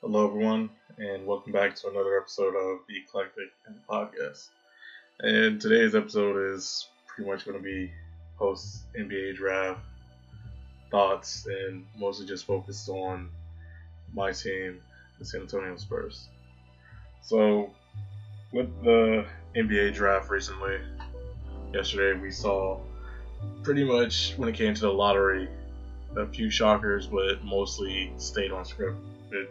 Hello, 0.00 0.28
everyone, 0.28 0.70
and 0.98 1.26
welcome 1.26 1.50
back 1.50 1.74
to 1.74 1.88
another 1.88 2.16
episode 2.16 2.54
of 2.54 2.78
the 2.88 2.98
Eclectic 2.98 3.48
and 3.66 3.74
Podcast. 3.90 4.50
And 5.18 5.60
today's 5.60 5.96
episode 5.96 6.54
is 6.54 6.86
pretty 7.08 7.28
much 7.28 7.44
going 7.44 7.56
to 7.56 7.62
be 7.62 7.90
post 8.38 8.84
NBA 8.96 9.34
draft 9.34 9.80
thoughts 10.92 11.46
and 11.46 11.84
mostly 11.98 12.26
just 12.26 12.46
focused 12.46 12.88
on 12.88 13.28
my 14.14 14.30
team, 14.30 14.80
the 15.18 15.24
San 15.24 15.40
Antonio 15.40 15.76
Spurs. 15.76 16.28
So, 17.20 17.74
with 18.52 18.68
the 18.84 19.26
NBA 19.56 19.94
draft 19.94 20.30
recently, 20.30 20.78
yesterday 21.74 22.18
we 22.20 22.30
saw 22.30 22.78
pretty 23.64 23.82
much 23.82 24.34
when 24.36 24.48
it 24.48 24.54
came 24.54 24.74
to 24.74 24.80
the 24.80 24.92
lottery, 24.92 25.48
a 26.16 26.24
few 26.28 26.50
shockers, 26.50 27.08
but 27.08 27.42
mostly 27.44 28.12
stayed 28.16 28.52
on 28.52 28.64
script. 28.64 28.96
The 29.30 29.48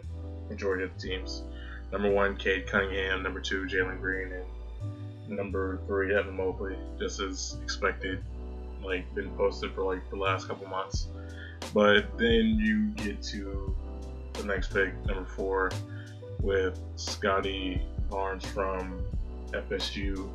majority 0.48 0.84
of 0.84 0.90
the 0.94 1.00
teams. 1.00 1.42
Number 1.92 2.10
one, 2.10 2.36
Cade 2.36 2.66
Cunningham. 2.66 3.22
Number 3.22 3.40
two, 3.40 3.64
Jalen 3.64 4.00
Green, 4.00 4.32
and 4.32 5.36
number 5.36 5.80
three, 5.86 6.14
Evan 6.14 6.36
Mobley. 6.36 6.76
Just 6.98 7.20
as 7.20 7.56
expected, 7.62 8.22
like 8.82 9.12
been 9.14 9.30
posted 9.30 9.72
for 9.72 9.82
like 9.82 10.08
the 10.10 10.16
last 10.16 10.48
couple 10.48 10.66
months. 10.68 11.08
But 11.74 12.16
then 12.18 12.58
you 12.58 12.88
get 12.90 13.22
to 13.24 13.74
the 14.34 14.44
next 14.44 14.72
pick, 14.72 14.94
number 15.06 15.24
four, 15.24 15.70
with 16.40 16.78
Scottie 16.96 17.82
Barnes 18.10 18.44
from 18.46 19.02
FSU, 19.50 20.28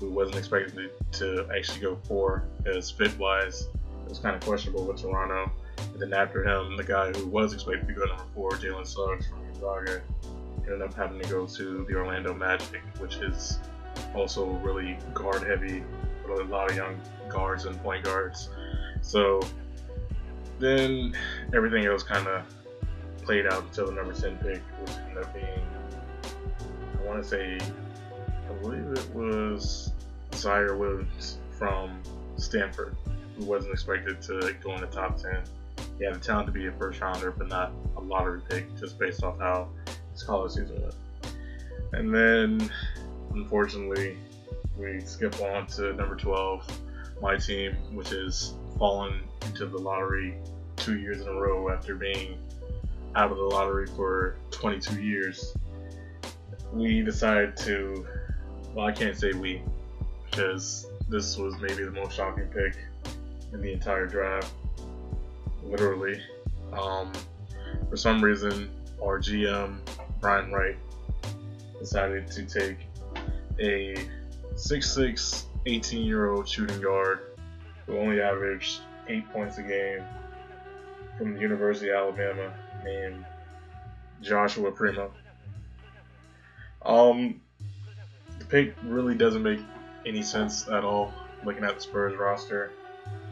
who 0.00 0.10
wasn't 0.10 0.36
expected 0.36 0.90
to 1.12 1.48
actually 1.56 1.80
go 1.80 1.96
four 2.04 2.44
as 2.66 2.90
fit 2.90 3.16
wise. 3.18 3.68
It 4.04 4.08
was 4.08 4.18
kind 4.18 4.36
of 4.36 4.42
questionable 4.42 4.84
with 4.86 5.00
Toronto. 5.00 5.50
And 5.78 6.00
then 6.00 6.12
after 6.12 6.44
him, 6.44 6.76
the 6.76 6.84
guy 6.84 7.10
who 7.12 7.26
was 7.26 7.52
expected 7.52 7.88
to 7.88 7.94
go 7.94 8.04
number 8.04 8.24
four, 8.34 8.50
Jalen 8.52 8.86
Suggs 8.86 9.26
from 9.28 9.44
Gonzaga, 9.46 10.02
ended 10.64 10.82
up 10.82 10.94
having 10.94 11.20
to 11.20 11.28
go 11.28 11.46
to 11.46 11.84
the 11.88 11.94
Orlando 11.94 12.34
Magic, 12.34 12.82
which 12.98 13.16
is 13.16 13.58
also 14.14 14.46
really 14.46 14.98
guard 15.12 15.42
heavy 15.42 15.82
with 16.28 16.40
a 16.40 16.44
lot 16.44 16.70
of 16.70 16.76
young 16.76 17.00
guards 17.28 17.66
and 17.66 17.80
point 17.82 18.04
guards. 18.04 18.48
So 19.02 19.40
then 20.58 21.14
everything 21.54 21.84
else 21.84 22.02
kind 22.02 22.26
of 22.26 22.44
played 23.22 23.46
out 23.46 23.62
until 23.62 23.86
the 23.86 23.92
number 23.92 24.12
10 24.12 24.36
pick, 24.38 24.62
which 24.80 24.90
ended 25.08 25.24
up 25.24 25.34
being, 25.34 25.66
I 26.98 27.06
want 27.06 27.22
to 27.22 27.28
say, 27.28 27.58
I 28.48 28.52
believe 28.62 28.86
it 28.86 29.14
was 29.14 29.92
Ziaire 30.32 30.78
Williams 30.78 31.38
from 31.58 32.00
Stanford, 32.36 32.96
wasn't 33.38 33.72
expected 33.72 34.20
to 34.22 34.54
go 34.62 34.74
in 34.74 34.80
the 34.80 34.86
top 34.86 35.16
10. 35.16 35.42
He 35.98 36.04
had 36.04 36.14
the 36.14 36.18
talent 36.18 36.46
to 36.46 36.52
be 36.52 36.66
a 36.66 36.72
first 36.72 37.00
rounder, 37.00 37.30
but 37.30 37.48
not 37.48 37.72
a 37.96 38.00
lottery 38.00 38.40
pick, 38.48 38.76
just 38.78 38.98
based 38.98 39.22
off 39.22 39.38
how 39.38 39.68
his 40.12 40.22
college 40.22 40.52
season 40.52 40.80
went. 40.82 40.94
And 41.92 42.12
then, 42.12 42.70
unfortunately, 43.32 44.16
we 44.76 45.00
skip 45.00 45.40
on 45.40 45.66
to 45.68 45.92
number 45.94 46.16
12, 46.16 46.66
my 47.22 47.36
team, 47.36 47.74
which 47.92 48.10
has 48.10 48.54
fallen 48.78 49.20
into 49.42 49.66
the 49.66 49.78
lottery 49.78 50.36
two 50.76 50.98
years 50.98 51.20
in 51.20 51.28
a 51.28 51.32
row 51.32 51.70
after 51.70 51.94
being 51.94 52.38
out 53.14 53.30
of 53.30 53.36
the 53.36 53.44
lottery 53.44 53.86
for 53.86 54.36
22 54.50 55.00
years. 55.00 55.56
We 56.72 57.02
decided 57.02 57.56
to, 57.58 58.06
well, 58.74 58.86
I 58.86 58.92
can't 58.92 59.16
say 59.16 59.32
we, 59.32 59.62
because 60.28 60.88
this 61.08 61.36
was 61.36 61.54
maybe 61.60 61.84
the 61.84 61.92
most 61.92 62.16
shocking 62.16 62.48
pick 62.48 62.76
in 63.54 63.62
the 63.62 63.72
entire 63.72 64.06
draft, 64.06 64.52
literally. 65.62 66.20
Um, 66.72 67.12
for 67.88 67.96
some 67.96 68.22
reason, 68.22 68.70
our 69.02 69.18
GM, 69.20 69.78
Brian 70.20 70.52
Wright, 70.52 70.76
decided 71.78 72.26
to 72.32 72.44
take 72.44 72.78
a 73.58 73.94
6'6, 74.54 75.44
18 75.66 76.04
year 76.04 76.30
old 76.30 76.48
shooting 76.48 76.80
guard 76.80 77.20
who 77.86 77.96
only 77.96 78.20
averaged 78.20 78.80
8 79.08 79.30
points 79.32 79.58
a 79.58 79.62
game 79.62 80.04
from 81.16 81.34
the 81.34 81.40
University 81.40 81.90
of 81.90 81.96
Alabama 81.96 82.52
named 82.84 83.24
Joshua 84.20 84.72
Primo. 84.72 85.12
Um, 86.84 87.40
the 88.38 88.44
pick 88.46 88.74
really 88.84 89.14
doesn't 89.14 89.42
make 89.42 89.60
any 90.04 90.22
sense 90.22 90.68
at 90.68 90.84
all 90.84 91.12
looking 91.44 91.64
at 91.64 91.76
the 91.76 91.80
Spurs 91.80 92.16
roster 92.16 92.72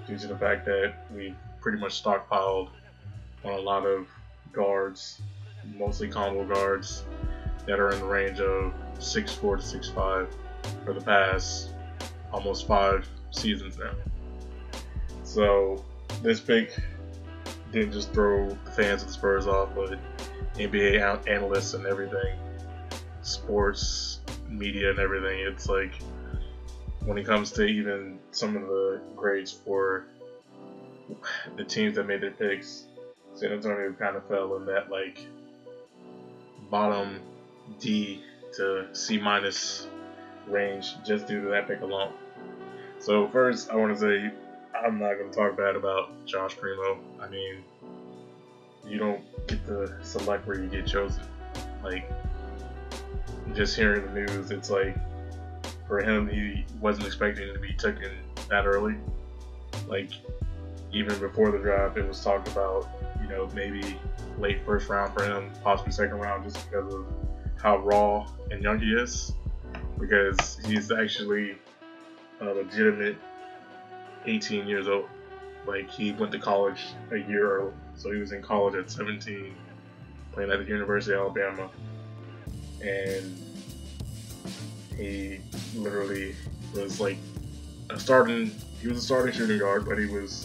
due 0.07 0.19
to 0.19 0.27
the 0.27 0.37
fact 0.37 0.65
that 0.67 0.95
we 1.15 1.35
pretty 1.61 1.79
much 1.79 2.03
stockpiled 2.03 2.71
on 3.45 3.53
a 3.53 3.61
lot 3.61 3.87
of 3.87 4.09
guards, 4.53 5.21
mostly 5.77 6.09
combo 6.09 6.45
guards 6.45 7.05
that 7.67 7.79
are 7.79 7.91
in 7.93 8.01
the 8.01 8.07
range 8.07 8.41
of 8.41 8.73
6'4 8.99 9.41
to 9.61 9.79
6'5 9.93 10.27
for 10.85 10.93
the 10.93 11.01
past 11.01 11.71
almost 12.33 12.67
five 12.67 13.09
seasons 13.31 13.79
now. 13.79 13.93
So 15.23 15.85
this 16.23 16.41
pick 16.41 16.77
didn't 17.73 17.93
just 17.93 18.13
throw 18.13 18.49
the 18.65 18.71
fans 18.73 19.03
of 19.03 19.09
the 19.09 19.15
Spurs 19.15 19.47
off, 19.47 19.71
but 19.75 19.99
NBA 20.55 21.27
analysts 21.29 21.75
and 21.75 21.87
everything, 21.87 22.39
sports, 23.23 24.21
media, 24.49 24.91
and 24.91 24.99
everything. 24.99 25.41
It's 25.41 25.69
like 25.69 25.95
when 27.05 27.19
it 27.19 27.27
comes 27.27 27.51
to 27.53 27.65
even 27.65 28.19
some 28.31 28.57
of 28.57 28.63
the 28.63 29.01
grades 29.17 29.53
for 29.53 30.07
the 31.57 31.65
teams 31.65 31.97
that 31.97 32.05
made 32.05 32.21
their 32.21 32.31
picks, 32.31 32.85
San 33.35 33.53
Antonio 33.53 33.93
kind 33.93 34.17
of 34.17 34.27
fell 34.29 34.57
in 34.57 34.67
that 34.67 34.91
like 34.91 35.27
bottom 36.71 37.21
D 37.81 38.23
to 38.57 38.89
C 38.93 39.19
minus 39.19 39.87
range 40.47 40.95
just 41.05 41.27
due 41.27 41.43
to 41.43 41.49
that 41.49 41.67
pick 41.67 41.81
alone. 41.81 42.13
So 42.99 43.29
first, 43.29 43.71
I 43.71 43.77
want 43.77 43.97
to 43.97 44.01
say 44.01 44.33
I'm 44.75 44.99
not 44.99 45.15
going 45.15 45.31
to 45.31 45.37
talk 45.37 45.57
bad 45.57 45.77
about 45.77 46.11
Josh 46.25 46.57
Primo. 46.57 46.99
I 47.21 47.29
mean, 47.29 47.65
you 48.87 48.99
don't 48.99 49.23
get 49.47 49.65
to 49.67 49.93
select 50.03 50.47
where 50.47 50.61
you 50.61 50.69
get 50.69 50.87
chosen. 50.87 51.23
Like, 51.83 52.11
just 53.55 53.77
hearing 53.77 54.07
the 54.07 54.13
news, 54.13 54.51
it's 54.51 54.71
like 54.71 54.97
for 55.93 56.01
him, 56.01 56.27
he 56.27 56.65
wasn't 56.81 57.07
expecting 57.07 57.53
to 57.53 57.61
be 57.61 57.75
taken 57.75 58.13
that 58.49 58.65
early. 58.65 58.95
Like, 59.87 60.09
even 60.91 61.19
before 61.19 61.51
the 61.51 61.59
draft, 61.59 61.99
it 61.99 62.09
was 62.09 62.25
talked 62.25 62.49
about, 62.49 62.89
you 63.21 63.29
know, 63.29 63.47
maybe 63.55 63.99
late 64.39 64.65
first 64.65 64.89
round 64.89 65.13
for 65.13 65.23
him, 65.23 65.51
possibly 65.63 65.93
second 65.93 66.17
round, 66.17 66.45
just 66.45 66.71
because 66.71 66.95
of 66.95 67.05
how 67.61 67.77
raw 67.77 68.27
and 68.51 68.63
young 68.63 68.79
he 68.79 68.95
is. 68.95 69.33
Because 70.01 70.59
he's 70.65 70.91
actually 70.91 71.59
a 72.41 72.47
legitimate 72.47 73.17
18 74.25 74.67
years 74.67 74.89
old. 74.89 75.11
Like 75.67 75.91
he 75.91 76.13
went 76.13 76.33
to 76.33 76.39
college 76.39 76.87
a 77.11 77.19
year 77.19 77.59
early, 77.59 77.73
so 77.97 78.11
he 78.11 78.19
was 78.19 78.33
in 78.33 78.41
college 78.41 78.77
at 78.77 78.91
17, 78.91 79.55
playing 80.33 80.51
at 80.53 80.59
the 80.59 80.65
University 80.65 81.15
of 81.15 81.21
Alabama, 81.21 81.69
and 82.81 83.52
he 85.03 85.41
literally 85.75 86.35
was 86.75 87.01
like 87.01 87.19
a 87.91 87.99
starting. 87.99 88.53
He 88.81 88.89
was 88.89 88.99
a 88.99 89.01
starting 89.01 89.35
shooting 89.35 89.59
guard, 89.59 89.85
but 89.85 89.99
he 89.99 90.07
was 90.07 90.45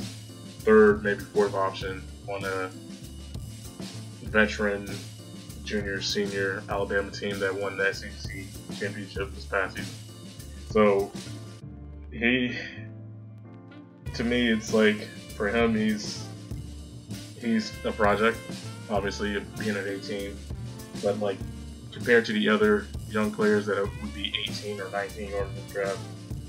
third, 0.60 1.04
maybe 1.04 1.22
fourth 1.22 1.54
option 1.54 2.04
on 2.28 2.44
a 2.44 2.70
veteran 4.26 4.90
junior, 5.64 6.02
senior 6.02 6.64
Alabama 6.70 7.12
team 7.12 7.40
that 7.40 7.54
won 7.54 7.78
the 7.78 7.94
SEC 7.94 8.32
championship 8.78 9.34
this 9.34 9.46
past 9.46 9.78
season. 9.78 9.94
So 10.72 11.12
he 12.12 12.58
to 14.16 14.24
me, 14.24 14.52
it's 14.52 14.74
like 14.74 15.08
for 15.36 15.48
him, 15.48 15.76
he's 15.76 16.26
he's 17.40 17.72
a 17.86 17.92
project. 17.92 18.38
Obviously, 18.90 19.40
being 19.60 19.76
at 19.76 19.86
18, 19.86 20.36
but 21.04 21.20
like 21.20 21.38
compared 21.92 22.26
to 22.26 22.34
the 22.34 22.50
other 22.50 22.88
young 23.10 23.32
players 23.32 23.66
that 23.68 23.82
would 23.82 24.14
be 24.14 24.34
18 24.48 24.82
or 24.82 24.90
19 24.90 25.34
or 25.34 25.44
in 25.46 25.56
the 25.56 25.74
draft, 25.74 26.00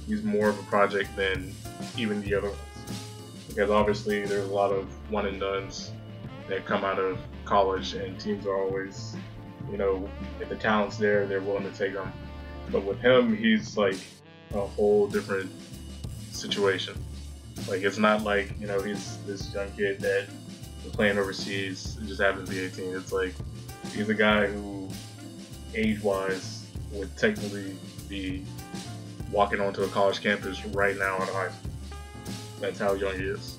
he's 0.07 0.23
more 0.23 0.49
of 0.49 0.59
a 0.59 0.63
project 0.65 1.15
than 1.17 1.55
even 1.97 2.21
the 2.23 2.35
other 2.35 2.49
ones. 2.49 2.61
Because 3.49 3.71
obviously, 3.71 4.25
there's 4.25 4.49
a 4.49 4.53
lot 4.53 4.73
of 4.73 4.87
one 5.11 5.27
and 5.27 5.41
duns 5.41 5.93
that 6.49 6.65
come 6.67 6.85
out 6.85 6.99
of 6.99 7.19
college, 7.45 7.95
and 7.95 8.19
teams 8.21 8.47
are 8.47 8.57
always, 8.57 9.17
you 9.71 9.77
know, 9.77 10.09
if 10.41 10.49
the 10.49 10.57
talent's 10.57 10.97
there, 10.97 11.27
they're 11.27 11.41
willing 11.41 11.71
to 11.71 11.77
take 11.77 11.95
them. 11.95 12.13
But 12.71 12.85
with 12.85 13.01
him, 13.01 13.37
he's 13.37 13.77
like 13.77 13.97
a 14.55 14.61
whole 14.61 15.07
different 15.07 15.51
situation. 16.33 16.95
Like 17.69 17.83
it's 17.83 17.99
not 17.99 18.23
like 18.23 18.59
you 18.61 18.67
know 18.67 18.81
he's 18.81 19.19
this 19.27 19.53
young 19.53 19.71
kid 19.73 20.01
that 20.01 20.29
playing 20.93 21.19
overseas 21.19 21.99
just 22.07 22.21
happens 22.21 22.49
to 22.49 22.55
be 22.55 22.61
18. 22.63 22.97
It's 22.97 23.13
like 23.13 23.35
he's 23.93 24.09
a 24.09 24.15
guy 24.15 24.47
who, 24.47 24.78
age-wise, 25.75 26.67
would 26.93 27.15
technically 27.17 27.77
be 28.09 28.45
walking 29.31 29.61
onto 29.61 29.83
a 29.83 29.89
college 29.89 30.23
campus 30.23 30.65
right 30.67 30.97
now 30.97 31.17
of 31.17 31.29
high 31.29 31.49
school. 31.49 31.71
That's 32.61 32.79
how 32.79 32.95
young 32.95 33.15
he 33.19 33.25
is. 33.25 33.59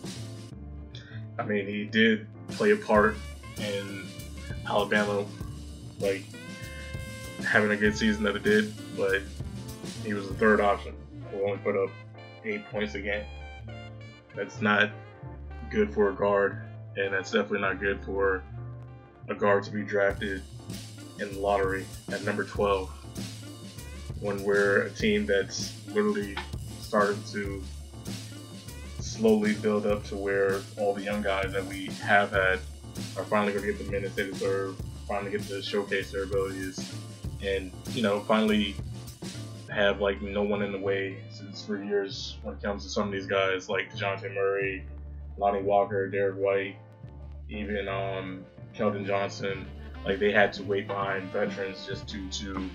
I 1.37 1.43
mean, 1.43 1.65
he 1.67 1.85
did 1.85 2.27
play 2.49 2.71
a 2.71 2.75
part 2.75 3.15
in 3.57 4.05
Alabama 4.67 5.25
like 5.99 6.23
having 7.45 7.71
a 7.71 7.77
good 7.77 7.95
season 7.95 8.23
that 8.23 8.35
it 8.35 8.43
did, 8.43 8.73
but 8.97 9.21
he 10.03 10.13
was 10.13 10.27
the 10.27 10.33
third 10.35 10.59
option. 10.59 10.93
We 11.33 11.41
only 11.41 11.57
put 11.59 11.75
up 11.75 11.89
eight 12.43 12.65
points 12.69 12.95
a 12.95 12.99
game. 12.99 13.25
That's 14.35 14.61
not 14.61 14.89
good 15.69 15.93
for 15.93 16.09
a 16.09 16.15
guard, 16.15 16.61
and 16.97 17.13
that's 17.13 17.31
definitely 17.31 17.61
not 17.61 17.79
good 17.79 18.03
for 18.03 18.43
a 19.27 19.35
guard 19.35 19.63
to 19.63 19.71
be 19.71 19.83
drafted 19.83 20.41
in 21.19 21.33
the 21.33 21.39
lottery 21.39 21.85
at 22.11 22.23
number 22.23 22.43
12 22.43 22.89
when 24.21 24.43
we're 24.43 24.83
a 24.83 24.89
team 24.89 25.25
that's 25.25 25.73
literally 25.87 26.35
starting 26.81 27.21
to 27.31 27.63
slowly 28.99 29.53
build 29.55 29.85
up 29.85 30.03
to 30.05 30.15
where 30.15 30.61
all 30.77 30.93
the 30.93 31.01
young 31.01 31.21
guys 31.21 31.51
that 31.51 31.65
we 31.65 31.87
have 32.01 32.31
had 32.31 32.59
are 33.17 33.23
finally 33.25 33.53
going 33.53 33.65
to 33.65 33.71
get 33.71 33.85
the 33.85 33.91
minutes 33.91 34.15
they 34.15 34.25
deserve, 34.25 34.75
finally 35.07 35.31
get 35.31 35.41
to 35.43 35.61
showcase 35.61 36.11
their 36.11 36.23
abilities, 36.23 36.93
and 37.41 37.71
you 37.91 38.01
know 38.01 38.19
finally 38.21 38.75
have 39.69 40.01
like 40.01 40.21
no 40.21 40.41
one 40.41 40.61
in 40.61 40.71
the 40.71 40.77
way 40.77 41.17
since 41.29 41.63
for 41.65 41.81
years 41.81 42.37
when 42.43 42.55
it 42.55 42.61
comes 42.61 42.83
to 42.83 42.89
some 42.89 43.07
of 43.07 43.11
these 43.11 43.27
guys 43.27 43.69
like 43.69 43.93
Dejounte 43.93 44.33
Murray, 44.33 44.85
Lonnie 45.37 45.61
Walker, 45.61 46.07
Derrick 46.07 46.35
White, 46.35 46.75
even 47.49 47.87
um, 47.87 48.43
Keldon 48.75 49.05
Johnson. 49.05 49.65
Like 50.05 50.19
they 50.19 50.31
had 50.31 50.53
to 50.53 50.63
wait 50.63 50.87
behind 50.87 51.31
veterans 51.31 51.85
just 51.85 52.07
due 52.07 52.29
to 52.29 52.69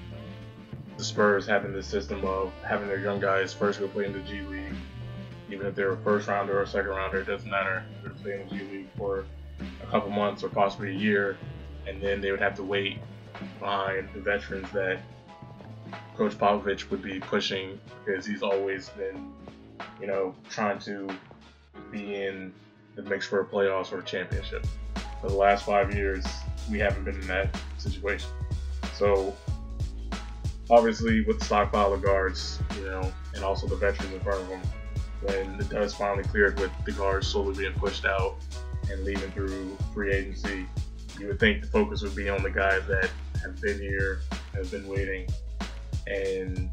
the 0.96 1.04
Spurs 1.04 1.46
having 1.46 1.72
this 1.72 1.86
system 1.86 2.24
of 2.24 2.52
having 2.62 2.88
their 2.88 3.00
young 3.00 3.20
guys 3.20 3.52
first 3.52 3.80
go 3.80 3.88
play 3.88 4.04
in 4.04 4.12
the 4.12 4.20
G 4.20 4.40
League, 4.42 4.74
even 5.50 5.66
if 5.66 5.74
they're 5.74 5.92
a 5.92 5.96
first 5.98 6.28
rounder 6.28 6.58
or 6.58 6.62
a 6.62 6.66
second 6.66 6.90
rounder, 6.90 7.20
it 7.20 7.26
doesn't 7.26 7.50
matter. 7.50 7.84
They're 8.02 8.12
playing 8.12 8.48
the 8.48 8.56
G 8.56 8.64
League 8.70 8.88
for 8.96 9.24
a 9.82 9.86
couple 9.86 10.10
months 10.10 10.42
or 10.42 10.48
possibly 10.48 10.90
a 10.90 10.98
year, 10.98 11.36
and 11.86 12.00
then 12.00 12.20
they 12.20 12.30
would 12.30 12.40
have 12.40 12.54
to 12.56 12.62
wait 12.62 12.98
behind 13.58 14.08
the 14.14 14.20
veterans 14.20 14.70
that 14.72 15.00
Coach 16.16 16.38
Popovich 16.38 16.90
would 16.90 17.02
be 17.02 17.18
pushing 17.18 17.80
because 18.04 18.24
he's 18.24 18.42
always 18.42 18.88
been, 18.90 19.32
you 20.00 20.06
know, 20.06 20.34
trying 20.48 20.78
to 20.80 21.08
be 21.90 22.14
in 22.14 22.52
the 22.94 23.02
mix 23.02 23.26
for 23.26 23.40
a 23.40 23.44
playoffs 23.44 23.92
or 23.92 23.98
a 23.98 24.04
championship. 24.04 24.64
For 25.20 25.28
the 25.28 25.36
last 25.36 25.64
five 25.64 25.94
years, 25.94 26.24
we 26.70 26.78
haven't 26.78 27.04
been 27.04 27.20
in 27.20 27.26
that 27.28 27.56
situation. 27.78 28.30
So, 28.94 29.36
obviously, 30.70 31.24
with 31.24 31.38
the 31.38 31.44
stockpile 31.44 31.92
of 31.92 32.02
guards, 32.02 32.60
you 32.76 32.84
know, 32.84 33.12
and 33.34 33.44
also 33.44 33.66
the 33.66 33.76
veterans 33.76 34.12
in 34.12 34.20
front 34.20 34.40
of 34.42 34.48
them, 34.48 34.62
when 35.22 35.58
the 35.58 35.64
dust 35.64 35.96
finally 35.96 36.24
cleared 36.24 36.58
with 36.60 36.70
the 36.84 36.92
guards 36.92 37.26
slowly 37.26 37.54
being 37.54 37.72
pushed 37.74 38.04
out 38.04 38.36
and 38.90 39.04
leaving 39.04 39.30
through 39.32 39.76
free 39.92 40.12
agency, 40.12 40.66
you 41.18 41.28
would 41.28 41.40
think 41.40 41.62
the 41.62 41.68
focus 41.68 42.02
would 42.02 42.14
be 42.14 42.28
on 42.28 42.42
the 42.42 42.50
guys 42.50 42.82
that 42.86 43.10
have 43.42 43.60
been 43.60 43.78
here, 43.78 44.20
have 44.54 44.70
been 44.70 44.86
waiting, 44.86 45.28
and 46.06 46.70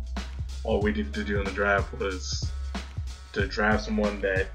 all 0.64 0.82
we 0.82 0.92
needed 0.92 1.14
to 1.14 1.24
do 1.24 1.40
in 1.40 1.46
the 1.46 1.52
draft 1.52 1.94
was 2.00 2.52
to 3.34 3.48
draft 3.48 3.86
someone 3.86 4.20
that 4.22 4.48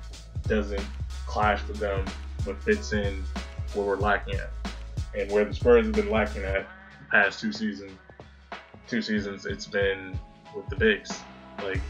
doesn't 0.47 0.85
clash 1.27 1.67
with 1.67 1.79
them, 1.79 2.05
but 2.45 2.63
fits 2.63 2.93
in 2.93 3.25
where 3.75 3.87
we're 3.87 3.97
lacking 3.97 4.35
at, 4.35 4.51
and 5.17 5.31
where 5.31 5.45
the 5.45 5.55
Spurs 5.55 5.87
have 5.87 5.95
been 5.95 6.11
lacking 6.11 6.45
at 6.45 6.67
past 7.11 7.41
two 7.41 7.53
seasons. 7.53 7.93
Two 8.87 9.03
seasons, 9.03 9.47
it's 9.47 9.67
been 9.67 10.19
with 10.55 10.69
the 10.69 10.77
bigs. 10.77 11.23
Like 11.63 11.81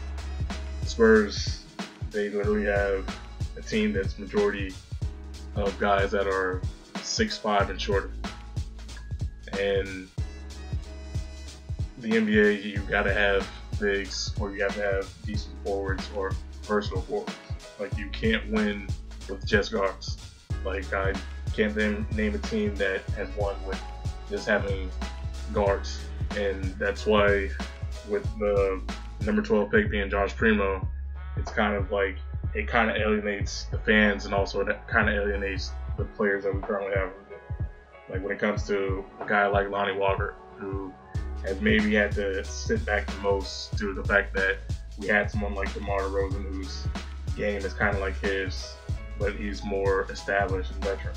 the 0.81 0.87
Spurs, 0.87 1.65
they 2.09 2.29
literally 2.29 2.65
have 2.65 3.05
a 3.57 3.61
team 3.61 3.93
that's 3.93 4.17
majority 4.17 4.73
of 5.55 5.77
guys 5.79 6.11
that 6.11 6.27
are 6.27 6.61
six 7.01 7.37
five 7.37 7.69
and 7.69 7.79
shorter, 7.79 8.11
and 9.59 10.07
the 11.99 12.09
NBA, 12.09 12.63
you 12.63 12.79
gotta 12.89 13.13
have 13.13 13.47
bigs 13.79 14.33
or 14.39 14.51
you 14.51 14.63
have 14.63 14.75
to 14.75 14.81
have 14.81 15.13
decent 15.25 15.53
forwards 15.63 16.09
or 16.15 16.31
versatile 16.63 17.01
forwards. 17.01 17.33
Like 17.79 17.95
you 17.97 18.09
can't 18.09 18.49
win 18.51 18.87
with 19.29 19.45
just 19.45 19.71
guards. 19.71 20.17
Like 20.63 20.91
I 20.93 21.13
can't 21.57 21.73
then 21.73 22.05
name 22.15 22.35
a 22.35 22.37
team 22.37 22.75
that 22.75 23.01
has 23.17 23.27
won 23.35 23.55
with 23.65 23.81
just 24.29 24.47
having 24.47 24.91
guards, 25.51 25.99
and 26.37 26.63
that's 26.77 27.07
why 27.07 27.49
with 28.07 28.23
the 28.37 28.79
number 29.25 29.41
12 29.41 29.71
pick 29.71 29.89
being 29.89 30.07
Josh 30.07 30.35
Primo, 30.35 30.87
it's 31.35 31.51
kind 31.51 31.75
of 31.75 31.91
like 31.91 32.17
it 32.53 32.67
kind 32.67 32.91
of 32.91 32.97
alienates 32.97 33.65
the 33.65 33.79
fans 33.79 34.25
and 34.25 34.35
also 34.35 34.61
it 34.61 34.87
kind 34.87 35.09
of 35.09 35.15
alienates 35.15 35.71
the 35.97 36.05
players 36.05 36.43
that 36.43 36.53
we 36.53 36.61
currently 36.61 36.95
have. 36.95 37.09
Like 38.07 38.21
when 38.21 38.31
it 38.31 38.39
comes 38.39 38.67
to 38.67 39.03
a 39.19 39.25
guy 39.25 39.47
like 39.47 39.69
Lonnie 39.69 39.97
Walker, 39.97 40.35
who 40.57 40.93
has 41.43 41.59
maybe 41.59 41.95
had 41.95 42.11
to 42.13 42.43
sit 42.45 42.85
back 42.85 43.07
the 43.07 43.19
most 43.21 43.75
due 43.77 43.95
to 43.95 44.01
the 44.01 44.07
fact 44.07 44.35
that 44.35 44.57
we 44.99 45.07
had 45.07 45.31
someone 45.31 45.55
like 45.55 45.73
DeMar 45.73 46.01
DeRozan 46.01 46.43
whose 46.51 46.87
game 47.35 47.57
is 47.57 47.73
kind 47.73 47.95
of 47.95 48.01
like 48.01 48.19
his, 48.19 48.75
but 49.17 49.35
he's 49.35 49.63
more 49.65 50.03
established 50.11 50.71
and 50.71 50.83
veteran. 50.83 51.15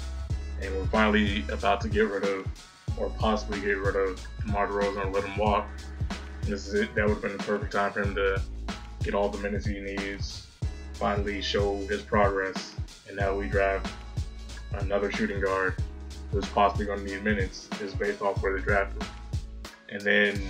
And 0.62 0.74
we're 0.76 0.86
finally 0.86 1.44
about 1.50 1.80
to 1.82 1.88
get 1.88 2.08
rid 2.08 2.24
of, 2.24 2.46
or 2.98 3.10
possibly 3.18 3.60
get 3.60 3.78
rid 3.78 3.96
of 3.96 4.24
DeMar 4.44 4.68
DeRozan 4.68 5.06
or 5.06 5.10
let 5.10 5.24
him 5.24 5.38
walk. 5.38 5.66
This 6.42 6.66
is 6.66 6.74
it. 6.74 6.94
That 6.94 7.06
would 7.06 7.14
have 7.14 7.22
been 7.22 7.36
the 7.36 7.42
perfect 7.44 7.72
time 7.72 7.92
for 7.92 8.02
him 8.02 8.14
to 8.14 8.42
get 9.02 9.14
all 9.14 9.28
the 9.28 9.38
minutes 9.38 9.66
he 9.66 9.80
needs, 9.80 10.46
finally 10.94 11.40
show 11.40 11.76
his 11.86 12.02
progress, 12.02 12.74
and 13.08 13.16
now 13.16 13.34
we 13.34 13.48
draft 13.48 13.90
another 14.74 15.10
shooting 15.10 15.40
guard 15.40 15.74
who's 16.30 16.46
possibly 16.48 16.86
going 16.86 17.04
to 17.04 17.14
need 17.14 17.24
minutes 17.24 17.68
is 17.80 17.94
based 17.94 18.22
off 18.22 18.42
where 18.42 18.56
they 18.56 18.62
drafted. 18.62 19.02
And 19.88 20.00
then 20.02 20.40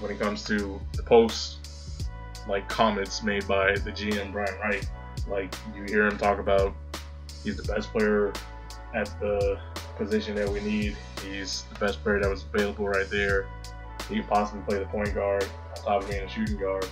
when 0.00 0.10
it 0.10 0.18
comes 0.18 0.44
to 0.44 0.80
the 0.94 1.02
post, 1.02 1.58
like 2.48 2.68
comments 2.68 3.22
made 3.22 3.46
by 3.46 3.72
the 3.72 3.92
GM 3.92 4.32
Brian 4.32 4.58
Wright, 4.58 4.88
like 5.28 5.54
you 5.76 5.84
hear 5.84 6.06
him 6.06 6.16
talk 6.16 6.38
about 6.38 6.74
he's 7.44 7.56
the 7.56 7.72
best 7.72 7.90
player 7.92 8.32
at 8.94 9.06
the 9.20 9.58
position 9.96 10.34
that 10.36 10.48
we 10.48 10.60
need. 10.60 10.96
He's 11.24 11.62
the 11.72 11.78
best 11.78 12.02
player 12.02 12.20
that 12.20 12.28
was 12.28 12.44
available 12.44 12.88
right 12.88 13.08
there. 13.08 13.46
He 14.08 14.16
could 14.16 14.28
possibly 14.28 14.62
play 14.62 14.78
the 14.78 14.86
point 14.86 15.14
guard 15.14 15.44
on 15.44 15.84
top 15.84 16.02
of 16.02 16.10
being 16.10 16.22
a 16.22 16.28
shooting 16.28 16.58
guard. 16.58 16.86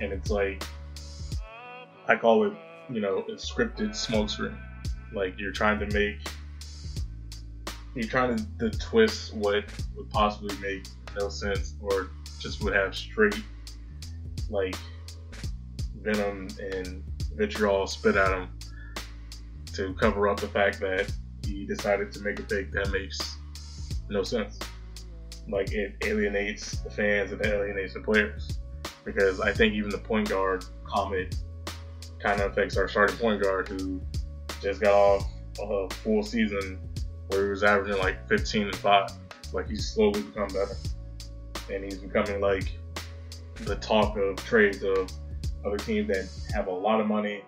And 0.00 0.12
it's 0.12 0.30
like 0.30 0.62
I 2.08 2.16
call 2.16 2.46
it, 2.46 2.52
you 2.90 3.00
know, 3.00 3.18
a 3.18 3.32
scripted 3.32 3.90
smokescreen. 3.90 4.58
Like 5.12 5.38
you're 5.38 5.52
trying 5.52 5.78
to 5.80 5.86
make 5.86 6.18
you're 7.94 8.08
trying 8.08 8.36
to, 8.36 8.70
to 8.70 8.78
twist 8.78 9.34
what 9.34 9.64
would 9.96 10.10
possibly 10.10 10.56
make 10.58 10.86
no 11.18 11.28
sense 11.28 11.74
or 11.80 12.10
just 12.38 12.62
would 12.62 12.74
have 12.74 12.96
straight 12.96 13.42
like 14.48 14.76
venom 16.00 16.48
and 16.60 17.02
vitriol 17.34 17.86
spit 17.86 18.16
at 18.16 18.32
him 18.32 18.48
to 19.80 19.94
cover 19.94 20.28
up 20.28 20.38
the 20.38 20.48
fact 20.48 20.78
that 20.80 21.10
he 21.46 21.64
decided 21.64 22.12
to 22.12 22.20
make 22.20 22.38
a 22.38 22.42
pick 22.42 22.70
that 22.72 22.90
makes 22.92 23.36
no 24.10 24.22
sense. 24.22 24.58
Like 25.48 25.72
it 25.72 25.94
alienates 26.04 26.80
the 26.80 26.90
fans 26.90 27.32
and 27.32 27.44
alienates 27.44 27.94
the 27.94 28.00
players. 28.00 28.58
Because 29.04 29.40
I 29.40 29.52
think 29.52 29.72
even 29.74 29.88
the 29.88 29.98
point 29.98 30.28
guard 30.28 30.64
comment 30.84 31.36
kind 32.22 32.40
of 32.42 32.52
affects 32.52 32.76
our 32.76 32.88
starting 32.88 33.16
point 33.16 33.42
guard 33.42 33.68
who 33.68 34.02
just 34.60 34.82
got 34.82 34.92
off 34.92 35.26
a 35.62 35.88
full 35.94 36.22
season 36.22 36.78
where 37.28 37.44
he 37.44 37.50
was 37.50 37.62
averaging 37.62 37.98
like 37.98 38.28
15 38.28 38.64
and 38.64 38.76
5. 38.76 39.10
Like 39.54 39.68
he's 39.68 39.88
slowly 39.88 40.22
become 40.22 40.48
better 40.48 40.76
and 41.72 41.84
he's 41.84 41.96
becoming 41.96 42.40
like 42.40 42.70
the 43.62 43.76
talk 43.76 44.18
of 44.18 44.36
trades 44.44 44.82
of 44.82 45.10
other 45.64 45.78
teams 45.78 46.08
that 46.08 46.28
have 46.54 46.66
a 46.66 46.70
lot 46.70 47.00
of 47.00 47.06
money 47.06 47.42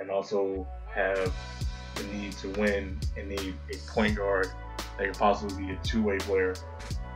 and 0.00 0.10
also 0.10 0.66
have 0.94 1.32
the 1.94 2.04
need 2.04 2.32
to 2.32 2.48
win 2.50 2.98
and 3.16 3.28
need 3.28 3.54
a 3.72 3.76
point 3.92 4.16
guard 4.16 4.48
that 4.98 5.06
could 5.06 5.18
possibly 5.18 5.66
be 5.66 5.72
a 5.72 5.76
two-way 5.82 6.18
player. 6.18 6.54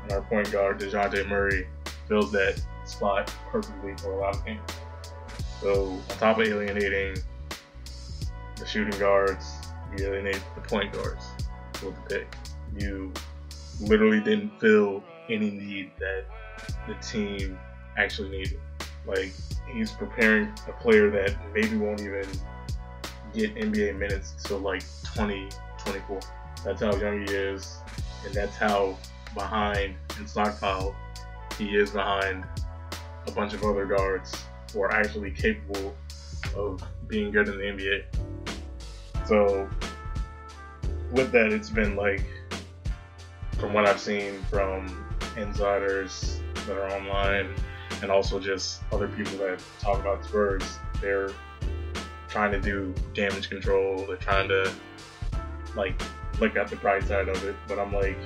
And 0.02 0.12
our 0.12 0.22
point 0.22 0.50
guard, 0.50 0.80
DeJounte 0.80 1.28
Murray, 1.28 1.66
fills 2.06 2.32
that 2.32 2.60
spot 2.84 3.32
perfectly 3.50 3.94
for 3.98 4.12
a 4.12 4.18
lot 4.18 4.36
of 4.36 4.44
teams. 4.44 4.60
So 5.60 5.86
on 5.86 6.18
top 6.18 6.38
of 6.38 6.46
alienating 6.46 7.16
the 8.56 8.66
shooting 8.66 8.98
guards, 8.98 9.44
you 9.96 10.06
alienate 10.06 10.42
the 10.54 10.60
point 10.62 10.92
guards 10.92 11.24
with 11.84 11.94
the 11.94 12.00
pick. 12.08 12.34
You 12.76 13.12
literally 13.80 14.20
didn't 14.20 14.58
fill 14.60 15.02
any 15.28 15.50
need 15.50 15.90
that 15.98 16.24
the 16.86 16.94
team 17.06 17.58
actually 17.96 18.30
needed. 18.30 18.60
Like 19.06 19.32
he's 19.72 19.92
preparing 19.92 20.52
a 20.68 20.72
player 20.72 21.10
that 21.10 21.36
maybe 21.54 21.76
won't 21.76 22.00
even 22.00 22.26
get 23.34 23.54
NBA 23.54 23.98
minutes 23.98 24.34
until 24.38 24.58
like 24.58 24.80
2024. 25.14 26.20
That's 26.64 26.82
how 26.82 26.94
young 26.96 27.26
he 27.26 27.32
is, 27.32 27.78
and 28.24 28.34
that's 28.34 28.56
how 28.56 28.96
behind 29.34 29.94
in 30.18 30.26
stockpile 30.26 30.94
he 31.56 31.76
is 31.76 31.90
behind 31.90 32.44
a 33.26 33.30
bunch 33.32 33.54
of 33.54 33.62
other 33.62 33.86
guards 33.86 34.44
who 34.72 34.82
are 34.82 34.92
actually 34.92 35.30
capable 35.30 35.94
of 36.56 36.82
being 37.06 37.30
good 37.30 37.48
in 37.48 37.58
the 37.58 37.64
NBA. 37.64 38.04
So 39.26 39.68
with 41.12 41.32
that, 41.32 41.52
it's 41.52 41.70
been 41.70 41.96
like 41.96 42.24
from 43.58 43.72
what 43.72 43.86
I've 43.86 44.00
seen 44.00 44.42
from 44.50 45.06
insiders 45.36 46.40
that 46.66 46.76
are 46.76 46.90
online 46.92 47.54
and 48.02 48.10
also 48.10 48.38
just 48.38 48.82
other 48.92 49.08
people 49.08 49.38
that 49.38 49.60
talk 49.80 50.00
about 50.00 50.24
Spurs, 50.24 50.78
they're 51.00 51.30
trying 52.28 52.52
to 52.52 52.60
do 52.60 52.94
damage 53.14 53.48
control. 53.48 54.04
They're 54.06 54.16
trying 54.16 54.48
to 54.48 54.72
like 55.74 56.00
look 56.40 56.56
at 56.56 56.68
the 56.68 56.76
bright 56.76 57.04
side 57.04 57.28
of 57.28 57.42
it. 57.44 57.56
But 57.66 57.78
I'm 57.78 57.92
like, 57.92 58.16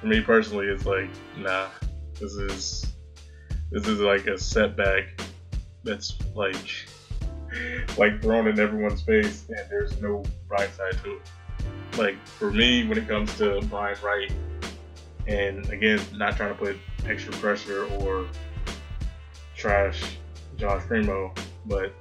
for 0.00 0.06
me 0.06 0.20
personally, 0.20 0.66
it's 0.66 0.86
like, 0.86 1.10
nah, 1.36 1.68
this 2.18 2.32
is 2.34 2.92
this 3.70 3.86
is 3.86 4.00
like 4.00 4.26
a 4.26 4.38
setback 4.38 5.20
that's 5.84 6.18
like 6.34 6.86
like 7.96 8.20
thrown 8.22 8.48
in 8.48 8.58
everyone's 8.58 9.02
face, 9.02 9.44
and 9.48 9.68
there's 9.70 10.00
no 10.00 10.22
bright 10.48 10.70
side 10.74 11.02
to 11.04 11.16
it. 11.16 11.22
Like 11.96 12.26
for 12.26 12.50
me, 12.50 12.86
when 12.86 12.98
it 12.98 13.08
comes 13.08 13.36
to 13.38 13.60
Brian 13.68 13.96
Wright, 14.02 14.32
and 15.26 15.68
again, 15.70 16.00
not 16.14 16.36
trying 16.36 16.50
to 16.50 16.58
put 16.58 16.76
extra 17.06 17.32
pressure 17.34 17.86
or 18.00 18.26
trash 19.56 20.18
Josh 20.56 20.82
Primo, 20.86 21.32
but 21.66 21.92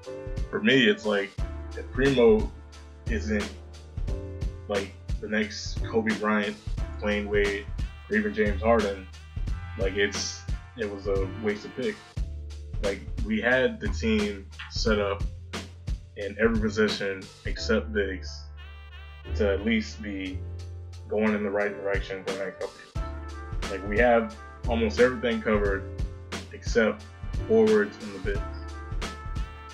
for 0.49 0.61
me, 0.61 0.87
it's 0.87 1.05
like 1.05 1.31
if 1.77 1.89
Primo 1.91 2.51
isn't 3.09 3.49
like 4.67 4.93
the 5.21 5.27
next 5.27 5.83
Kobe 5.85 6.17
Bryant, 6.19 6.55
Dwyane 6.99 7.27
Wade, 7.27 7.65
or 8.09 8.17
even 8.17 8.33
James 8.33 8.61
Harden, 8.61 9.07
like 9.77 9.93
it's 9.95 10.41
it 10.77 10.91
was 10.91 11.07
a 11.07 11.27
waste 11.43 11.65
of 11.65 11.75
pick. 11.75 11.95
Like 12.83 13.01
we 13.25 13.41
had 13.41 13.79
the 13.79 13.89
team 13.89 14.45
set 14.71 14.99
up 14.99 15.23
in 16.15 16.35
every 16.39 16.59
position 16.59 17.21
except 17.45 17.93
bigs 17.93 18.43
to 19.35 19.51
at 19.53 19.65
least 19.65 20.01
be 20.01 20.39
going 21.07 21.33
in 21.33 21.43
the 21.43 21.49
right 21.49 21.71
direction 21.71 22.23
for 22.23 22.33
the 22.33 22.45
next 22.45 22.59
couple 22.59 22.75
years. 22.79 23.71
Like 23.71 23.89
we 23.89 23.97
have 23.99 24.35
almost 24.67 24.99
everything 24.99 25.41
covered 25.41 25.83
except 26.53 27.03
forwards 27.47 27.97
and 28.03 28.15
the 28.15 28.19
bigs. 28.19 28.56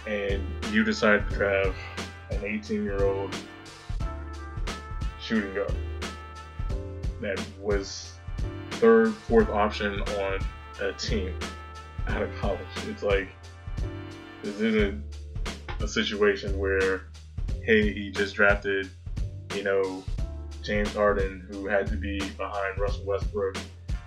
And 0.05 0.43
you 0.71 0.83
decide 0.83 1.29
to 1.31 1.39
have 1.39 1.75
an 2.31 2.43
18 2.43 2.83
year 2.83 3.03
old 3.03 3.35
shooting 5.21 5.53
guard 5.53 5.73
that 7.21 7.41
was 7.61 8.13
third, 8.71 9.13
fourth 9.13 9.49
option 9.49 10.01
on 10.01 10.39
a 10.81 10.91
team 10.93 11.33
out 12.07 12.21
of 12.21 12.29
college. 12.39 12.59
It's 12.87 13.03
like 13.03 13.29
this 14.43 14.59
isn't 14.59 15.01
a 15.79 15.87
situation 15.87 16.57
where, 16.57 17.03
hey, 17.63 17.93
he 17.93 18.11
just 18.11 18.35
drafted, 18.35 18.89
you 19.55 19.63
know, 19.63 20.03
James 20.61 20.93
Harden, 20.93 21.47
who 21.49 21.67
had 21.67 21.87
to 21.87 21.95
be 21.95 22.19
behind 22.31 22.77
Russell 22.77 23.05
Westbrook 23.05 23.57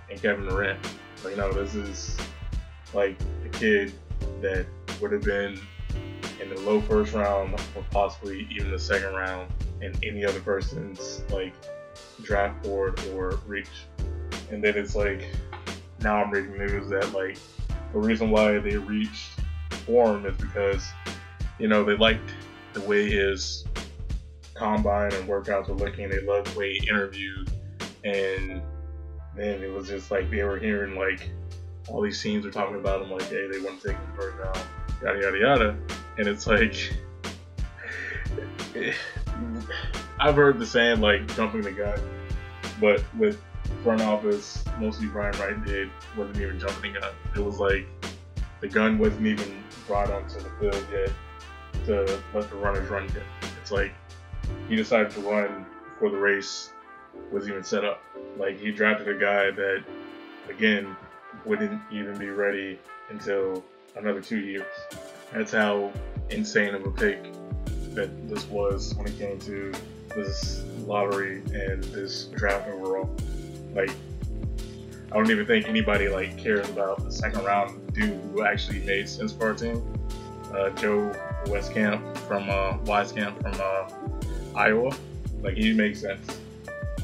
and 0.09 0.21
Kevin 0.21 0.45
Durant. 0.45 0.79
Like, 1.23 1.37
no, 1.37 1.51
this 1.51 1.73
is 1.75 2.17
like 2.93 3.17
a 3.45 3.49
kid 3.49 3.93
that 4.41 4.65
would 5.01 5.11
have 5.11 5.23
been 5.23 5.59
in 6.41 6.49
the 6.49 6.59
low 6.61 6.81
first 6.81 7.13
round 7.13 7.53
or 7.75 7.83
possibly 7.91 8.47
even 8.51 8.71
the 8.71 8.79
second 8.79 9.13
round 9.13 9.51
in 9.81 9.93
any 10.03 10.25
other 10.25 10.39
person's 10.39 11.23
like 11.31 11.53
draft 12.21 12.61
board 12.63 12.99
or 13.13 13.39
reach. 13.45 13.67
And 14.51 14.63
then 14.63 14.77
it's 14.77 14.95
like 14.95 15.27
now 16.01 16.23
I'm 16.23 16.31
reading 16.31 16.57
news 16.57 16.89
that 16.89 17.13
like 17.13 17.37
the 17.93 17.99
reason 17.99 18.29
why 18.29 18.59
they 18.59 18.77
reached 18.77 19.39
him 19.87 20.25
is 20.25 20.37
because 20.37 20.85
you 21.59 21.67
know 21.67 21.83
they 21.83 21.95
liked 21.95 22.33
the 22.73 22.81
way 22.81 23.09
his 23.09 23.65
combine 24.53 25.13
and 25.13 25.27
workouts 25.27 25.69
were 25.69 25.75
looking. 25.75 26.09
They 26.09 26.19
loved 26.21 26.53
the 26.53 26.59
way 26.59 26.73
he 26.77 26.89
interviewed, 26.89 27.49
and 28.03 28.61
then 29.35 29.63
it 29.63 29.71
was 29.71 29.87
just 29.87 30.11
like 30.11 30.29
they 30.29 30.43
were 30.43 30.57
hearing 30.57 30.95
like 30.95 31.29
all 31.87 32.01
these 32.01 32.21
teams 32.21 32.45
were 32.45 32.51
talking 32.51 32.75
about 32.75 33.01
him, 33.01 33.11
like, 33.11 33.29
hey, 33.29 33.47
they 33.47 33.59
want 33.59 33.81
to 33.81 33.87
take 33.87 33.97
him 33.97 34.11
first 34.15 34.37
now, 34.37 34.61
yada 35.01 35.21
yada 35.21 35.37
yada, 35.37 35.77
and 36.17 36.27
it's 36.27 36.47
like. 36.47 36.93
I've 40.19 40.35
heard 40.35 40.59
the 40.59 40.65
saying 40.65 40.99
like 40.99 41.33
jumping 41.35 41.61
the 41.61 41.71
gun, 41.71 41.99
but 42.81 43.03
with 43.17 43.41
front 43.83 44.01
office, 44.01 44.63
mostly 44.79 45.07
Brian 45.07 45.37
Wright 45.39 45.63
did 45.65 45.89
wasn't 46.17 46.37
even 46.37 46.59
jumping 46.59 46.93
the 46.93 46.99
gun. 46.99 47.13
It 47.35 47.39
was 47.39 47.59
like 47.59 47.87
the 48.61 48.67
gun 48.67 48.97
wasn't 48.97 49.27
even 49.27 49.63
brought 49.85 50.09
onto 50.09 50.39
the 50.39 50.49
field 50.59 50.87
yet 50.91 51.11
to 51.85 52.21
let 52.33 52.49
the 52.49 52.55
runners 52.55 52.89
run 52.89 53.05
yet. 53.13 53.23
It's 53.61 53.71
like 53.71 53.93
he 54.67 54.75
decided 54.75 55.11
to 55.11 55.21
run 55.21 55.65
before 55.93 56.09
the 56.09 56.17
race 56.17 56.71
was 57.31 57.47
even 57.47 57.63
set 57.63 57.85
up. 57.85 58.01
Like 58.37 58.59
he 58.59 58.71
drafted 58.71 59.07
a 59.07 59.19
guy 59.19 59.51
that, 59.51 59.83
again, 60.49 60.95
wouldn't 61.45 61.81
even 61.91 62.17
be 62.17 62.29
ready 62.29 62.79
until 63.09 63.63
another 63.95 64.21
two 64.21 64.39
years. 64.39 64.65
That's 65.33 65.51
how 65.51 65.91
insane 66.29 66.73
of 66.73 66.85
a 66.85 66.91
pick 66.91 67.23
that 67.93 68.29
this 68.29 68.45
was 68.47 68.93
when 68.95 69.07
it 69.07 69.17
came 69.17 69.39
to 69.39 69.73
this 70.15 70.63
lottery 70.85 71.41
and 71.53 71.83
this 71.85 72.25
draft 72.35 72.67
overall. 72.69 73.09
Like, 73.73 73.91
I 75.11 75.15
don't 75.15 75.29
even 75.29 75.45
think 75.45 75.67
anybody 75.67 76.09
like 76.09 76.37
cares 76.37 76.69
about 76.69 77.03
the 77.03 77.11
second 77.11 77.43
round 77.43 77.93
dude 77.93 78.19
who 78.33 78.43
actually 78.43 78.79
made 78.79 79.07
sense 79.07 79.31
for 79.33 79.47
our 79.47 79.53
team. 79.53 79.81
Uh, 80.53 80.69
Joe 80.71 81.13
Westcamp 81.45 82.17
from 82.19 82.49
uh, 82.49 82.77
Wieskamp 82.79 83.41
from 83.41 83.53
uh, 83.61 84.57
Iowa. 84.57 84.95
Like 85.41 85.55
he 85.55 85.73
makes 85.73 86.01
sense. 86.01 86.39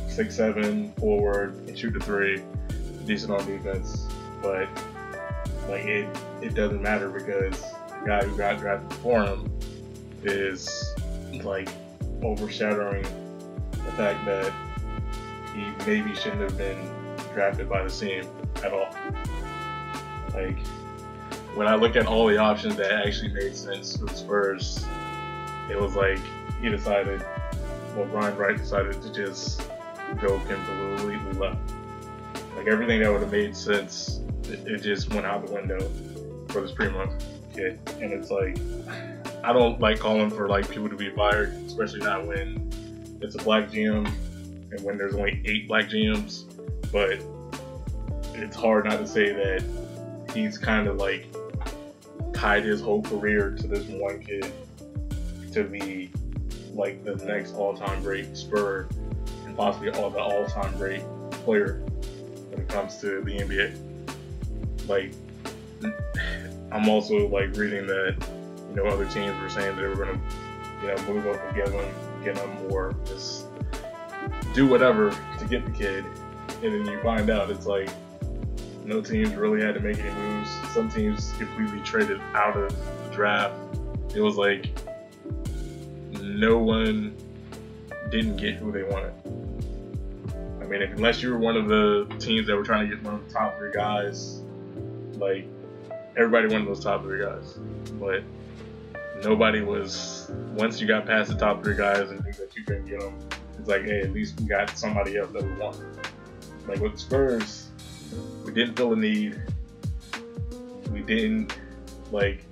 Six 0.08 0.36
seven 0.36 0.92
forward, 0.94 1.66
can 1.66 1.76
shoot 1.76 1.94
the 1.94 2.00
three, 2.00 2.42
decent 3.06 3.32
on 3.32 3.46
defense, 3.46 4.08
but 4.42 4.68
like 5.68 5.86
it 5.86 6.18
it 6.42 6.56
doesn't 6.56 6.82
matter 6.82 7.10
because 7.10 7.73
guy 8.06 8.24
who 8.24 8.36
got 8.38 8.60
drafted 8.60 8.94
for 9.00 9.24
him 9.24 9.52
is 10.24 10.94
like 11.44 11.70
overshadowing 12.22 13.04
the 13.72 13.92
fact 13.94 14.26
that 14.26 14.52
he 15.54 15.72
maybe 15.86 16.16
shouldn't 16.16 16.42
have 16.42 16.58
been 16.58 16.90
drafted 17.34 17.70
by 17.70 17.84
the 17.84 17.90
team 17.90 18.28
at 18.64 18.74
all. 18.74 18.94
Like 20.34 20.58
when 21.56 21.68
I 21.68 21.76
look 21.76 21.96
at 21.96 22.06
all 22.08 22.28
the 22.28 22.38
options 22.38 22.76
that 22.78 22.92
actually 22.92 23.34
made 23.34 23.56
sense 23.56 23.98
for 23.98 24.06
the 24.06 24.16
Spurs, 24.16 24.86
it 25.70 25.80
was 25.80 25.96
like 25.96 26.20
he 26.62 26.70
decided, 26.70 27.24
well, 27.96 28.06
Brian 28.06 28.36
Wright 28.38 28.58
decided 28.58 29.02
to 29.02 29.14
just 29.14 29.62
go 30.22 30.40
completely 30.40 31.34
left. 31.34 31.60
Like 32.56 32.68
everything 32.68 33.02
that 33.02 33.12
would 33.12 33.22
have 33.22 33.32
made 33.32 33.56
sense, 33.56 34.22
it, 34.44 34.68
it 34.68 34.82
just 34.82 35.14
went 35.14 35.26
out 35.26 35.46
the 35.46 35.54
window 35.54 35.80
for 36.50 36.62
this 36.62 36.72
Primo 36.72 37.08
And 37.58 38.14
it's 38.14 38.30
like, 38.30 38.58
I 39.44 39.54
don't 39.54 39.80
like 39.80 40.00
calling 40.00 40.30
for 40.30 40.48
like 40.48 40.70
people 40.70 40.90
to 40.90 40.96
be 40.96 41.10
fired, 41.12 41.54
especially 41.66 42.02
not 42.02 42.26
when 42.26 42.70
it's 43.22 43.36
a 43.36 43.40
black 43.40 43.70
GM 43.70 44.08
and 44.72 44.84
when 44.84 44.98
there's 44.98 45.16
only 45.16 45.42
eight 45.46 45.68
black 45.68 45.86
GMs. 45.86 46.46
But 46.92 47.24
it's 48.36 48.56
hard 48.56 48.86
not 48.86 49.00
to 49.00 49.08
say 49.08 49.32
that 49.34 49.64
he's 50.34 50.58
kind 50.58 50.88
of 50.88 50.98
like 50.98 51.28
tied 52.34 52.64
his 52.64 52.82
whole 52.82 53.02
career 53.02 53.52
to 53.52 53.68
this 53.68 53.86
one 53.88 54.20
kid 54.20 54.52
to 55.52 55.64
be 55.64 56.12
like 56.74 57.04
the 57.04 57.16
next 57.26 57.54
all-time 57.54 58.02
great 58.02 58.36
Spur 58.36 58.88
and 59.46 59.56
possibly 59.56 59.90
all 59.92 60.10
the 60.10 60.20
all-time 60.20 60.76
great 60.78 61.04
player 61.32 61.84
when 62.50 62.62
it 62.62 62.68
comes 62.68 62.98
to 62.98 63.22
the 63.22 63.38
NBA. 63.38 63.78
Like, 64.88 65.14
I'm 66.74 66.90
also 66.90 67.28
like 67.28 67.56
reading 67.56 67.86
that 67.86 68.16
you 68.70 68.76
know 68.76 68.86
other 68.88 69.06
teams 69.06 69.40
were 69.40 69.50
saying 69.50 69.76
they 69.76 69.84
were 69.84 69.96
gonna 69.96 70.20
you 70.82 70.88
know 70.88 70.98
move 71.04 71.28
up 71.28 71.40
and 71.46 71.56
get 71.56 71.70
him, 71.70 71.94
get 72.24 72.38
him 72.38 72.68
more, 72.68 72.96
just 73.06 73.46
do 74.56 74.68
whatever 74.68 75.12
to 75.38 75.46
get 75.46 75.64
the 75.66 75.72
kid, 75.72 76.04
and 76.64 76.74
then 76.74 76.86
you 76.86 77.00
find 77.02 77.30
out 77.30 77.52
it's 77.52 77.68
like 77.68 77.90
no 78.86 79.02
teams 79.02 79.36
really 79.36 79.62
had 79.62 79.76
to 79.76 79.80
make 79.82 80.00
any 80.00 80.10
moves. 80.16 80.50
Some 80.74 80.90
teams 80.90 81.32
completely 81.38 81.80
traded 81.82 82.20
out 82.34 82.58
of 82.58 82.76
the 82.76 83.16
draft. 83.16 83.54
It 84.16 84.22
was 84.22 84.36
like 84.36 84.68
no 86.20 86.58
one 86.58 87.16
didn't 88.10 88.38
get 88.38 88.56
who 88.56 88.72
they 88.72 88.84
wanted. 88.84 89.14
I 90.60 90.66
mean, 90.66 90.82
if, 90.82 90.92
unless 90.92 91.22
you 91.22 91.32
were 91.32 91.40
one 91.40 91.56
of 91.56 91.68
the 91.68 92.08
teams 92.20 92.48
that 92.48 92.56
were 92.56 92.64
trying 92.64 92.90
to 92.90 92.96
get 92.96 93.04
one 93.04 93.16
of 93.16 93.28
the 93.28 93.34
top 93.34 93.58
three 93.58 93.72
guys, 93.72 94.42
like 95.18 95.46
everybody 96.16 96.48
wanted 96.48 96.68
those 96.68 96.84
top 96.84 97.04
three 97.04 97.24
guys, 97.24 97.54
but 98.00 98.24
nobody 99.24 99.62
was. 99.62 100.32
Once 100.56 100.80
you 100.80 100.88
got 100.88 101.06
past 101.06 101.30
the 101.32 101.38
top 101.38 101.64
three 101.64 101.76
guys 101.76 102.12
and 102.12 102.24
knew 102.24 102.34
that 102.34 102.56
you 102.56 102.64
couldn't 102.64 102.86
get 102.86 103.00
them, 103.00 103.18
it's 103.58 103.68
like, 103.68 103.84
hey, 103.84 104.02
at 104.02 104.14
least 104.14 104.40
we 104.40 104.48
got 104.48 104.70
somebody 104.78 105.18
else 105.18 105.32
that 105.32 105.44
we 105.44 105.52
want. 105.54 105.80
Like 106.68 106.80
with 106.80 106.94
the 106.94 106.98
Spurs, 106.98 107.70
we 108.46 108.54
didn't 108.54 108.76
feel 108.76 108.94
a 108.94 108.96
need. 108.96 109.42
We 110.92 111.02
didn't 111.02 111.58
like 112.12 112.46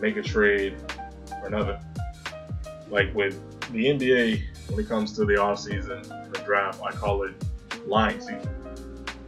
make 0.00 0.16
a 0.16 0.22
trade 0.22 0.76
or 1.42 1.50
nothing. 1.50 1.76
Like 2.88 3.14
with 3.14 3.38
the 3.72 3.86
NBA, 3.86 4.42
when 4.70 4.80
it 4.80 4.88
comes 4.88 5.12
to 5.12 5.24
the 5.24 5.36
off 5.36 5.60
season, 5.60 6.02
the 6.02 6.42
draft, 6.44 6.80
I 6.82 6.90
call 6.92 7.22
it 7.24 7.34
lying 7.86 8.20
season. 8.20 8.48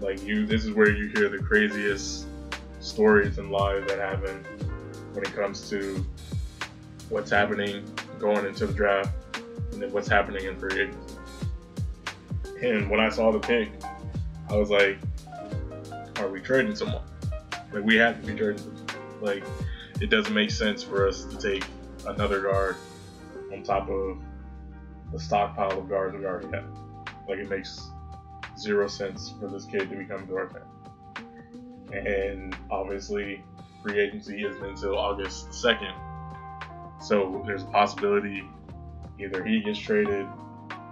Like 0.01 0.23
you, 0.25 0.47
this 0.47 0.65
is 0.65 0.73
where 0.73 0.91
you 0.91 1.09
hear 1.15 1.29
the 1.29 1.39
craziest 1.39 2.27
stories 2.83 3.39
and 3.39 3.51
lies 3.51 3.87
that 3.87 3.99
happen 3.99 4.45
when 5.13 5.25
it 5.25 5.33
comes 5.35 5.71
to 5.71 6.05
what's 7.09 7.31
happening 7.31 7.85
going 8.19 8.45
into 8.45 8.67
the 8.67 8.73
draft 8.73 9.11
and 9.73 9.83
then 9.83 9.93
what's 9.93 10.09
happening 10.09 10.45
in 10.47 10.59
free 10.59 10.83
agency. 10.83 11.17
And 12.63 12.91
when 12.91 13.01
I 13.01 13.09
saw 13.09 13.31
the 13.31 13.39
pick, 13.39 13.71
I 14.49 14.57
was 14.57 14.71
like, 14.71 14.99
are 16.19 16.29
we 16.29 16.41
trading 16.41 16.75
someone? 16.75 17.03
Like 17.73 17.85
we 17.85 17.97
have 17.97 18.21
to 18.21 18.27
be 18.27 18.39
trading 18.39 18.59
someone. 18.59 18.87
Like 19.21 19.45
it 20.01 20.11
doesn't 20.11 20.35
make 20.35 20.51
sense 20.51 20.83
for 20.83 21.09
us 21.09 21.25
to 21.25 21.37
take 21.37 21.65
another 22.07 22.41
guard 22.41 22.77
on 23.53 23.63
top 23.63 23.89
of 23.89 24.19
the 25.13 25.21
stockpile 25.21 25.79
of 25.79 25.89
guards 25.89 26.17
we 26.17 26.25
already 26.25 26.49
have. 26.49 26.65
Like 27.29 27.39
it 27.39 27.49
makes 27.49 27.81
zero 28.59 28.89
sense 28.89 29.33
for 29.39 29.49
this 29.49 29.65
kid 29.65 29.91
to 29.91 29.97
become 29.97 30.27
guard 30.27 30.53
fan. 30.53 30.63
And 31.93 32.57
obviously, 32.71 33.45
free 33.83 34.01
agency 34.01 34.45
isn't 34.45 34.65
until 34.65 34.97
August 34.97 35.51
2nd. 35.51 35.95
So 37.01 37.43
there's 37.47 37.63
a 37.63 37.67
possibility 37.67 38.45
either 39.19 39.45
he 39.45 39.61
gets 39.61 39.79
traded 39.79 40.27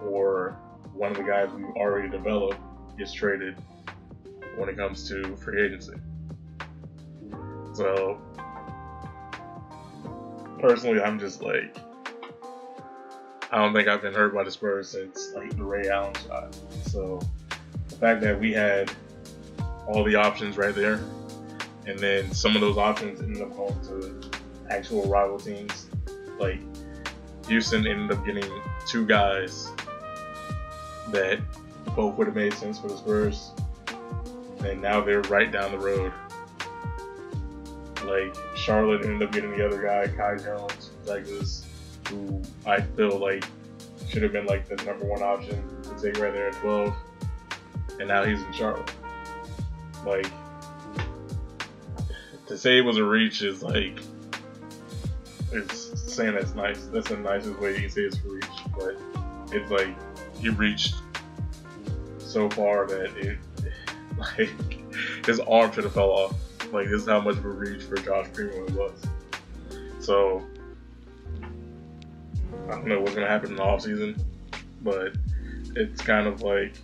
or 0.04 0.58
one 0.92 1.10
of 1.10 1.16
the 1.16 1.22
guys 1.22 1.50
we've 1.52 1.64
already 1.76 2.08
developed 2.08 2.60
gets 2.98 3.12
traded 3.12 3.56
when 4.56 4.68
it 4.68 4.76
comes 4.76 5.08
to 5.08 5.36
free 5.36 5.62
agency. 5.64 5.94
So 7.72 8.20
personally, 10.58 11.00
I'm 11.00 11.18
just 11.18 11.42
like, 11.42 11.76
I 13.50 13.58
don't 13.58 13.72
think 13.72 13.88
I've 13.88 14.02
been 14.02 14.14
hurt 14.14 14.34
by 14.34 14.44
the 14.44 14.50
Spurs 14.50 14.90
since 14.90 15.32
like 15.34 15.56
the 15.56 15.64
Ray 15.64 15.88
Allen 15.88 16.14
shot. 16.26 16.56
So 16.86 17.20
the 17.88 17.96
fact 17.96 18.20
that 18.20 18.38
we 18.38 18.52
had 18.52 18.92
all 19.90 20.04
the 20.04 20.14
options 20.14 20.56
right 20.56 20.74
there, 20.74 21.00
and 21.86 21.98
then 21.98 22.32
some 22.32 22.54
of 22.54 22.60
those 22.60 22.78
options 22.78 23.20
ended 23.20 23.42
up 23.42 23.54
going 23.56 23.80
to 23.82 24.30
actual 24.70 25.08
rival 25.08 25.38
teams, 25.38 25.88
like 26.38 26.60
Houston 27.48 27.86
ended 27.86 28.16
up 28.16 28.24
getting 28.24 28.48
two 28.86 29.04
guys 29.04 29.72
that 31.08 31.40
both 31.96 32.16
would 32.16 32.28
have 32.28 32.36
made 32.36 32.54
sense 32.54 32.78
for 32.78 32.88
the 32.88 32.96
Spurs, 32.96 33.50
and 34.64 34.80
now 34.80 35.00
they're 35.00 35.22
right 35.22 35.50
down 35.50 35.72
the 35.72 35.78
road. 35.78 36.12
Like 38.04 38.34
Charlotte 38.56 39.04
ended 39.04 39.22
up 39.22 39.32
getting 39.32 39.50
the 39.50 39.66
other 39.66 39.82
guy, 39.82 40.06
Kai 40.06 40.36
Jones, 40.36 40.90
Douglas, 41.04 41.66
who 42.08 42.40
I 42.64 42.80
feel 42.80 43.18
like 43.18 43.44
should 44.08 44.22
have 44.22 44.32
been 44.32 44.46
like 44.46 44.68
the 44.68 44.76
number 44.84 45.04
one 45.04 45.22
option 45.22 45.62
to 45.82 45.90
take 46.00 46.20
right 46.22 46.32
there 46.32 46.48
at 46.48 46.54
12, 46.54 46.94
and 47.98 48.08
now 48.08 48.22
he's 48.24 48.40
in 48.40 48.52
Charlotte. 48.52 48.92
Like 50.04 50.26
to 52.46 52.58
say 52.58 52.78
it 52.78 52.84
was 52.84 52.96
a 52.96 53.04
reach 53.04 53.42
is 53.42 53.62
like 53.62 53.98
it's 55.52 56.00
saying 56.12 56.34
that's 56.34 56.54
nice. 56.54 56.86
That's 56.86 57.08
the 57.08 57.16
nicest 57.16 57.58
way 57.58 57.74
you 57.74 57.80
can 57.82 57.90
say 57.90 58.02
it's 58.02 58.20
reach, 58.24 58.44
but 58.76 58.96
it's 59.52 59.70
like 59.70 59.94
he 60.38 60.48
reached 60.48 60.94
so 62.18 62.48
far 62.50 62.86
that 62.86 63.16
it 63.16 63.38
like 64.38 65.26
his 65.26 65.40
arm 65.40 65.72
should 65.72 65.84
have 65.84 65.92
fell 65.92 66.10
off. 66.10 66.34
Like 66.72 66.88
this 66.88 67.02
is 67.02 67.08
how 67.08 67.20
much 67.20 67.36
of 67.36 67.44
a 67.44 67.48
reach 67.48 67.82
for 67.82 67.96
Josh 67.96 68.28
Primo 68.32 68.64
it 68.64 68.70
was. 68.72 69.02
So 69.98 70.44
I 72.68 72.72
don't 72.72 72.86
know 72.86 73.00
what's 73.00 73.14
gonna 73.14 73.28
happen 73.28 73.50
in 73.50 73.56
the 73.56 73.62
offseason, 73.62 74.20
but 74.82 75.14
it's 75.76 76.00
kind 76.00 76.26
of 76.26 76.42
like 76.42 76.74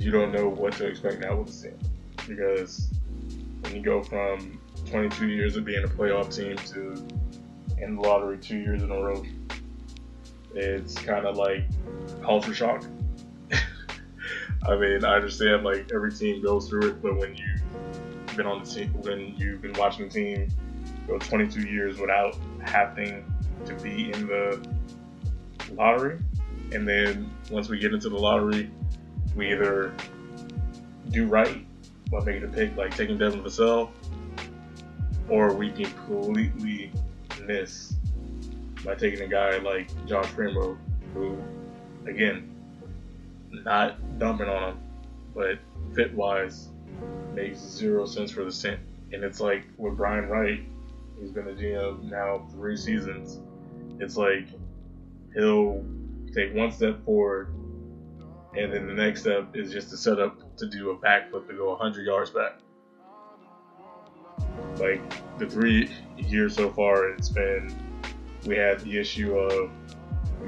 you 0.00 0.10
don't 0.10 0.32
know 0.32 0.48
what 0.48 0.72
to 0.72 0.86
expect 0.86 1.20
now 1.20 1.36
with 1.36 1.48
the 1.48 1.68
team 1.68 1.78
because 2.26 2.90
when 3.60 3.76
you 3.76 3.82
go 3.82 4.02
from 4.02 4.58
22 4.86 5.28
years 5.28 5.56
of 5.56 5.66
being 5.66 5.84
a 5.84 5.88
playoff 5.88 6.34
team 6.34 6.56
to 6.56 7.06
in 7.82 7.96
the 7.96 8.00
lottery 8.00 8.38
two 8.38 8.56
years 8.56 8.82
in 8.82 8.90
a 8.90 8.94
row, 8.94 9.22
it's 10.54 10.94
kind 10.94 11.26
of 11.26 11.36
like 11.36 11.64
culture 12.22 12.54
shock. 12.54 12.84
I 14.66 14.76
mean, 14.76 15.04
I 15.04 15.16
understand 15.16 15.64
like 15.64 15.90
every 15.92 16.12
team 16.12 16.42
goes 16.42 16.70
through 16.70 16.88
it, 16.88 17.02
but 17.02 17.18
when 17.18 17.36
you've 17.36 18.36
been 18.36 18.46
on 18.46 18.64
the 18.64 18.70
team, 18.70 18.94
when 19.02 19.34
you've 19.36 19.60
been 19.60 19.74
watching 19.74 20.08
the 20.08 20.14
team 20.14 20.48
go 21.06 21.18
22 21.18 21.68
years 21.68 21.98
without 21.98 22.38
having 22.64 23.30
to 23.66 23.74
be 23.74 24.12
in 24.12 24.26
the 24.26 24.66
lottery, 25.72 26.18
and 26.72 26.88
then 26.88 27.30
once 27.50 27.68
we 27.68 27.78
get 27.78 27.92
into 27.92 28.08
the 28.08 28.16
lottery, 28.18 28.70
we 29.34 29.52
either 29.52 29.94
do 31.10 31.26
right 31.26 31.66
by 32.10 32.24
making 32.24 32.44
a 32.44 32.48
pick 32.48 32.76
like 32.76 32.96
taking 32.96 33.18
Devin 33.18 33.42
Vassell, 33.42 33.90
or 35.28 35.54
we 35.54 35.70
completely 35.70 36.92
miss 37.46 37.94
by 38.84 38.94
taking 38.94 39.20
a 39.20 39.28
guy 39.28 39.58
like 39.58 39.88
Josh 40.06 40.26
Primo, 40.32 40.76
who, 41.14 41.38
again, 42.06 42.50
not 43.50 44.18
dumping 44.18 44.48
on 44.48 44.70
him, 44.70 44.78
but 45.34 45.58
fit 45.94 46.14
wise, 46.14 46.68
makes 47.34 47.58
zero 47.58 48.06
sense 48.06 48.30
for 48.30 48.44
the 48.44 48.52
Saints. 48.52 48.82
And 49.12 49.24
it's 49.24 49.40
like 49.40 49.64
with 49.76 49.96
Brian 49.96 50.28
Wright, 50.28 50.60
he's 51.20 51.30
been 51.30 51.48
a 51.48 51.52
GM 51.52 52.04
now 52.10 52.46
three 52.52 52.76
seasons. 52.76 53.40
It's 53.98 54.16
like 54.16 54.46
he'll 55.34 55.84
take 56.32 56.54
one 56.54 56.70
step 56.70 57.04
forward, 57.04 57.52
and 58.56 58.72
then 58.72 58.86
the 58.86 58.92
next 58.92 59.22
step 59.22 59.54
is 59.54 59.72
just 59.72 59.90
to 59.90 59.96
set 59.96 60.18
up 60.18 60.56
to 60.56 60.68
do 60.68 60.90
a 60.90 60.96
backflip 60.96 61.46
to 61.48 61.54
go 61.54 61.70
100 61.70 62.04
yards 62.04 62.30
back. 62.30 62.58
Like 64.76 65.38
the 65.38 65.46
three 65.46 65.90
years 66.16 66.56
so 66.56 66.70
far, 66.70 67.10
it's 67.10 67.28
been 67.28 67.74
we 68.46 68.56
had 68.56 68.80
the 68.80 68.98
issue 68.98 69.36
of 69.36 69.70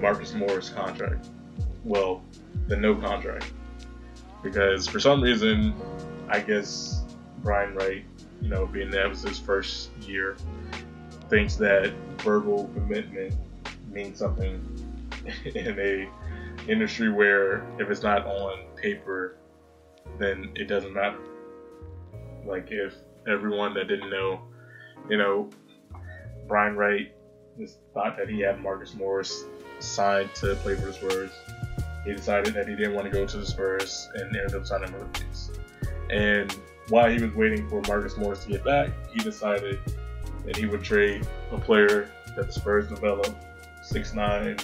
Marcus 0.00 0.34
Morris 0.34 0.68
contract. 0.68 1.28
Well, 1.84 2.22
the 2.68 2.76
no 2.76 2.94
contract. 2.94 3.52
Because 4.42 4.88
for 4.88 4.98
some 4.98 5.20
reason, 5.20 5.74
I 6.28 6.40
guess 6.40 7.04
Brian 7.42 7.74
Wright, 7.74 8.04
you 8.40 8.48
know, 8.48 8.66
being 8.66 8.90
that 8.90 9.08
was 9.08 9.22
his 9.22 9.38
first 9.38 9.90
year, 10.00 10.36
thinks 11.28 11.56
that 11.56 11.92
verbal 12.18 12.70
commitment 12.74 13.34
means 13.90 14.18
something 14.18 14.60
in 15.44 15.78
a 15.78 16.08
industry 16.68 17.10
where 17.10 17.66
if 17.78 17.90
it's 17.90 18.02
not 18.02 18.26
on 18.26 18.64
paper, 18.76 19.36
then 20.18 20.52
it 20.54 20.68
doesn't 20.68 20.92
matter. 20.92 21.18
Like 22.44 22.68
if 22.70 22.94
everyone 23.28 23.74
that 23.74 23.88
didn't 23.88 24.10
know, 24.10 24.42
you 25.08 25.16
know, 25.16 25.50
Brian 26.46 26.76
Wright 26.76 27.12
just 27.58 27.78
thought 27.94 28.16
that 28.16 28.28
he 28.28 28.40
had 28.40 28.60
Marcus 28.60 28.94
Morris 28.94 29.44
signed 29.78 30.34
to 30.36 30.54
play 30.56 30.74
for 30.74 30.86
the 30.86 30.92
Spurs. 30.92 31.30
He 32.04 32.12
decided 32.12 32.54
that 32.54 32.68
he 32.68 32.74
didn't 32.74 32.94
want 32.94 33.06
to 33.06 33.12
go 33.12 33.26
to 33.26 33.36
the 33.36 33.46
Spurs 33.46 34.08
and 34.14 34.34
ended 34.36 34.54
up 34.54 34.66
signing 34.66 34.92
with 34.92 35.12
the 35.12 35.20
Knicks. 35.20 35.50
And 36.10 36.56
while 36.88 37.10
he 37.10 37.22
was 37.22 37.32
waiting 37.34 37.68
for 37.68 37.80
Marcus 37.86 38.16
Morris 38.16 38.44
to 38.44 38.50
get 38.50 38.64
back, 38.64 38.90
he 39.12 39.20
decided 39.20 39.78
that 40.44 40.56
he 40.56 40.66
would 40.66 40.82
trade 40.82 41.26
a 41.52 41.58
player 41.58 42.10
that 42.36 42.48
the 42.48 42.52
Spurs 42.52 42.88
developed, 42.88 43.34
six 43.82 44.14
nine 44.14 44.56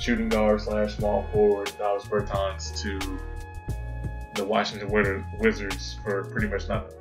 shooting 0.00 0.30
guard 0.30 0.60
slash 0.60 0.96
small 0.96 1.26
forward 1.30 1.70
Davis 1.78 2.04
Bertans 2.04 2.80
to 2.80 2.98
the 4.34 4.44
Washington 4.44 4.90
Wizards 5.38 5.98
for 6.02 6.24
pretty 6.24 6.48
much 6.48 6.68
nothing. 6.68 6.96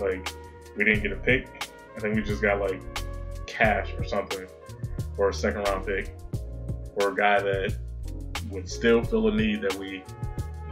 Like 0.00 0.28
we 0.76 0.84
didn't 0.84 1.02
get 1.02 1.12
a 1.12 1.16
pick. 1.16 1.70
I 1.96 2.00
think 2.00 2.16
we 2.16 2.22
just 2.22 2.42
got 2.42 2.60
like 2.60 2.82
cash 3.46 3.92
or 3.96 4.04
something 4.04 4.46
for 5.14 5.28
a 5.28 5.34
second 5.34 5.62
round 5.62 5.86
pick 5.86 6.14
for 6.98 7.12
a 7.12 7.14
guy 7.14 7.40
that 7.40 7.76
would 8.50 8.68
still 8.68 9.02
fill 9.02 9.28
a 9.28 9.34
need 9.34 9.62
that 9.62 9.74
we 9.74 10.02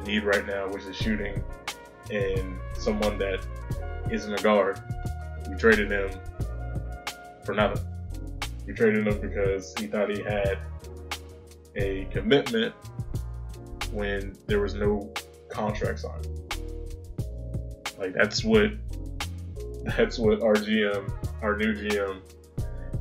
need 0.04 0.24
right 0.24 0.46
now, 0.46 0.68
which 0.68 0.84
is 0.84 0.96
shooting, 0.96 1.42
and 2.10 2.58
someone 2.76 3.18
that 3.18 3.40
isn't 4.10 4.32
a 4.32 4.42
guard. 4.42 4.80
We 5.48 5.56
traded 5.56 5.90
him 5.90 6.10
for 7.44 7.54
nothing. 7.54 7.86
We 8.66 8.72
traded 8.72 9.06
him 9.06 9.20
because 9.20 9.74
he 9.78 9.86
thought 9.86 10.10
he 10.10 10.22
had 10.22 10.58
a 11.76 12.06
commitment 12.10 12.74
when 13.92 14.36
there 14.46 14.60
was 14.60 14.74
no 14.74 15.12
contract 15.48 16.00
signed. 16.00 16.26
Like 17.98 18.12
that's 18.14 18.44
what 18.44 18.72
that's 19.96 20.18
what 20.18 20.42
our 20.42 20.54
GM, 20.54 21.12
our 21.42 21.56
new 21.56 21.74
GM, 21.74 22.20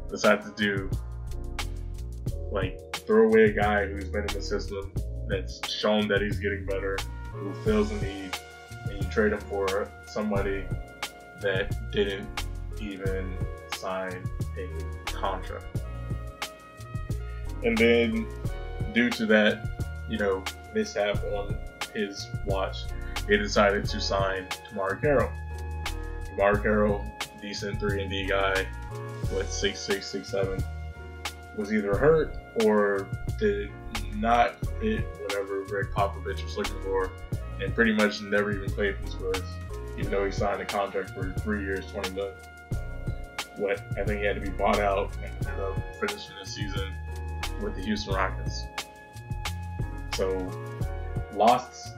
decided 0.09 0.43
to 0.43 0.53
do. 0.55 0.89
Like 2.51 2.79
throw 2.95 3.27
away 3.27 3.45
a 3.45 3.51
guy 3.51 3.87
who's 3.87 4.09
been 4.09 4.21
in 4.21 4.33
the 4.33 4.41
system 4.41 4.91
that's 5.27 5.69
shown 5.71 6.07
that 6.07 6.21
he's 6.21 6.39
getting 6.39 6.65
better, 6.65 6.97
who 7.31 7.53
fills 7.63 7.91
a 7.91 7.95
need, 7.95 8.31
and 8.89 9.03
you 9.03 9.09
trade 9.09 9.33
him 9.33 9.39
for 9.41 9.89
somebody 10.07 10.63
that 11.41 11.91
didn't 11.91 12.27
even 12.79 13.33
sign 13.75 14.23
a 14.57 15.11
contract. 15.11 15.65
And 17.63 17.77
then, 17.77 18.27
due 18.93 19.09
to 19.09 19.25
that, 19.27 19.67
you 20.09 20.17
know, 20.17 20.43
mishap 20.73 21.23
on 21.25 21.57
his 21.93 22.27
watch, 22.45 22.83
he 23.27 23.37
decided 23.37 23.85
to 23.85 24.01
sign 24.01 24.47
DeMarre 24.71 25.01
Carroll. 25.01 25.31
DeMarre 26.31 26.61
Carroll, 26.61 27.05
decent 27.41 27.79
three 27.79 28.01
and 28.01 28.09
D 28.09 28.25
guy, 28.25 28.67
with 29.35 29.51
six 29.51 29.79
six 29.79 30.05
six 30.07 30.29
seven, 30.29 30.63
was 31.55 31.73
either 31.73 31.95
hurt 31.97 32.35
or 32.63 33.07
did 33.39 33.71
not 34.15 34.59
fit 34.79 35.05
whatever 35.21 35.63
Gregg 35.65 35.87
Popovich 35.95 36.43
was 36.43 36.57
looking 36.57 36.81
for, 36.81 37.11
and 37.61 37.73
pretty 37.73 37.93
much 37.93 38.21
never 38.21 38.51
even 38.51 38.69
played 38.71 38.97
for 38.97 39.05
the 39.05 39.11
Spurs, 39.11 39.43
even 39.97 40.11
though 40.11 40.25
he 40.25 40.31
signed 40.31 40.61
a 40.61 40.65
contract 40.65 41.11
for 41.11 41.31
three 41.39 41.63
years, 41.63 41.85
twenty 41.91 42.11
million. 42.11 42.35
What 43.57 43.79
I 43.97 44.03
think 44.03 44.19
he 44.19 44.25
had 44.25 44.35
to 44.35 44.41
be 44.41 44.49
bought 44.49 44.79
out 44.79 45.15
and 45.23 45.31
ended 45.47 45.63
up 45.63 45.77
finishing 45.99 46.35
the 46.41 46.49
season 46.49 46.91
with 47.61 47.75
the 47.75 47.83
Houston 47.83 48.15
Rockets. 48.15 48.63
So 50.13 50.49
lost 51.33 51.93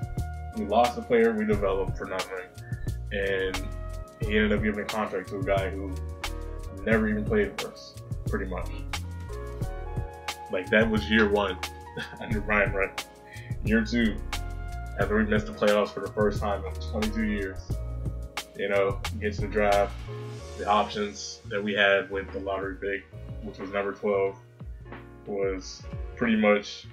we 0.58 0.66
lost 0.66 0.98
a 0.98 1.02
player 1.02 1.34
we 1.34 1.46
developed 1.46 1.98
for 1.98 2.06
nothing, 2.06 2.46
and 3.12 3.62
he 4.22 4.38
ended 4.38 4.54
up 4.54 4.64
giving 4.64 4.80
a 4.80 4.86
contract 4.86 5.30
to 5.30 5.40
a 5.40 5.44
guy 5.44 5.70
who 5.70 5.94
never 6.84 7.10
even 7.10 7.26
played 7.26 7.60
for 7.60 7.72
us, 7.74 7.96
pretty 8.28 8.46
much. 8.46 8.70
Like 10.52 10.70
that 10.70 10.90
was 10.90 11.10
year 11.10 11.30
one 11.30 11.58
under 12.22 12.40
Brian 12.40 12.72
Wright. 12.72 13.06
Year 13.66 13.84
two, 13.84 14.16
after 15.00 15.18
we 15.18 15.26
missed 15.26 15.48
the 15.48 15.52
playoffs 15.52 15.90
for 15.90 16.00
the 16.00 16.12
first 16.12 16.40
time 16.40 16.64
in 16.66 16.74
22 16.74 17.24
years, 17.24 17.60
you 18.56 18.70
know, 18.70 19.02
get 19.20 19.34
to 19.34 19.42
the 19.42 19.48
draft, 19.48 19.94
the 20.58 20.68
options 20.68 21.42
that 21.50 21.62
we 21.62 21.74
had 21.74 22.10
with 22.10 22.32
the 22.32 22.40
lottery 22.40 22.76
pick, 22.76 23.04
which 23.44 23.58
was 23.60 23.72
number 23.72 23.92
12, 23.92 24.38
was 25.26 25.84
pretty 26.16 26.36
much 26.36 26.88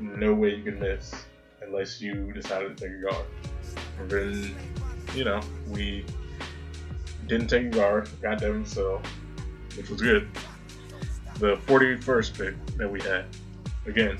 no 0.00 0.34
way 0.34 0.54
you 0.54 0.62
can 0.62 0.80
miss 0.80 1.14
unless 1.60 2.00
you 2.00 2.32
decided 2.32 2.76
to 2.76 2.84
take 2.84 2.96
a 2.96 3.02
guard. 3.02 3.26
And 3.98 4.10
then, 4.10 4.54
you 5.14 5.24
know, 5.24 5.40
we 5.68 6.04
didn't 7.26 7.48
take 7.48 7.66
a 7.66 7.70
guard, 7.70 8.08
got 8.22 8.40
Devin 8.40 8.64
Vassell, 8.64 9.04
which 9.76 9.90
was 9.90 10.00
good. 10.00 10.28
The 11.38 11.56
41st 11.66 12.38
pick 12.38 12.76
that 12.76 12.90
we 12.90 13.00
had, 13.02 13.26
again, 13.86 14.18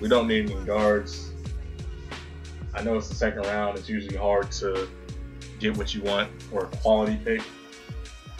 we 0.00 0.08
don't 0.08 0.28
need 0.28 0.50
any 0.50 0.64
guards. 0.64 1.32
I 2.74 2.82
know 2.82 2.96
it's 2.96 3.08
the 3.08 3.14
second 3.14 3.46
round, 3.46 3.78
it's 3.78 3.88
usually 3.88 4.16
hard 4.16 4.50
to 4.52 4.88
get 5.58 5.76
what 5.76 5.94
you 5.94 6.02
want 6.02 6.30
or 6.52 6.66
a 6.66 6.68
quality 6.76 7.18
pick 7.24 7.42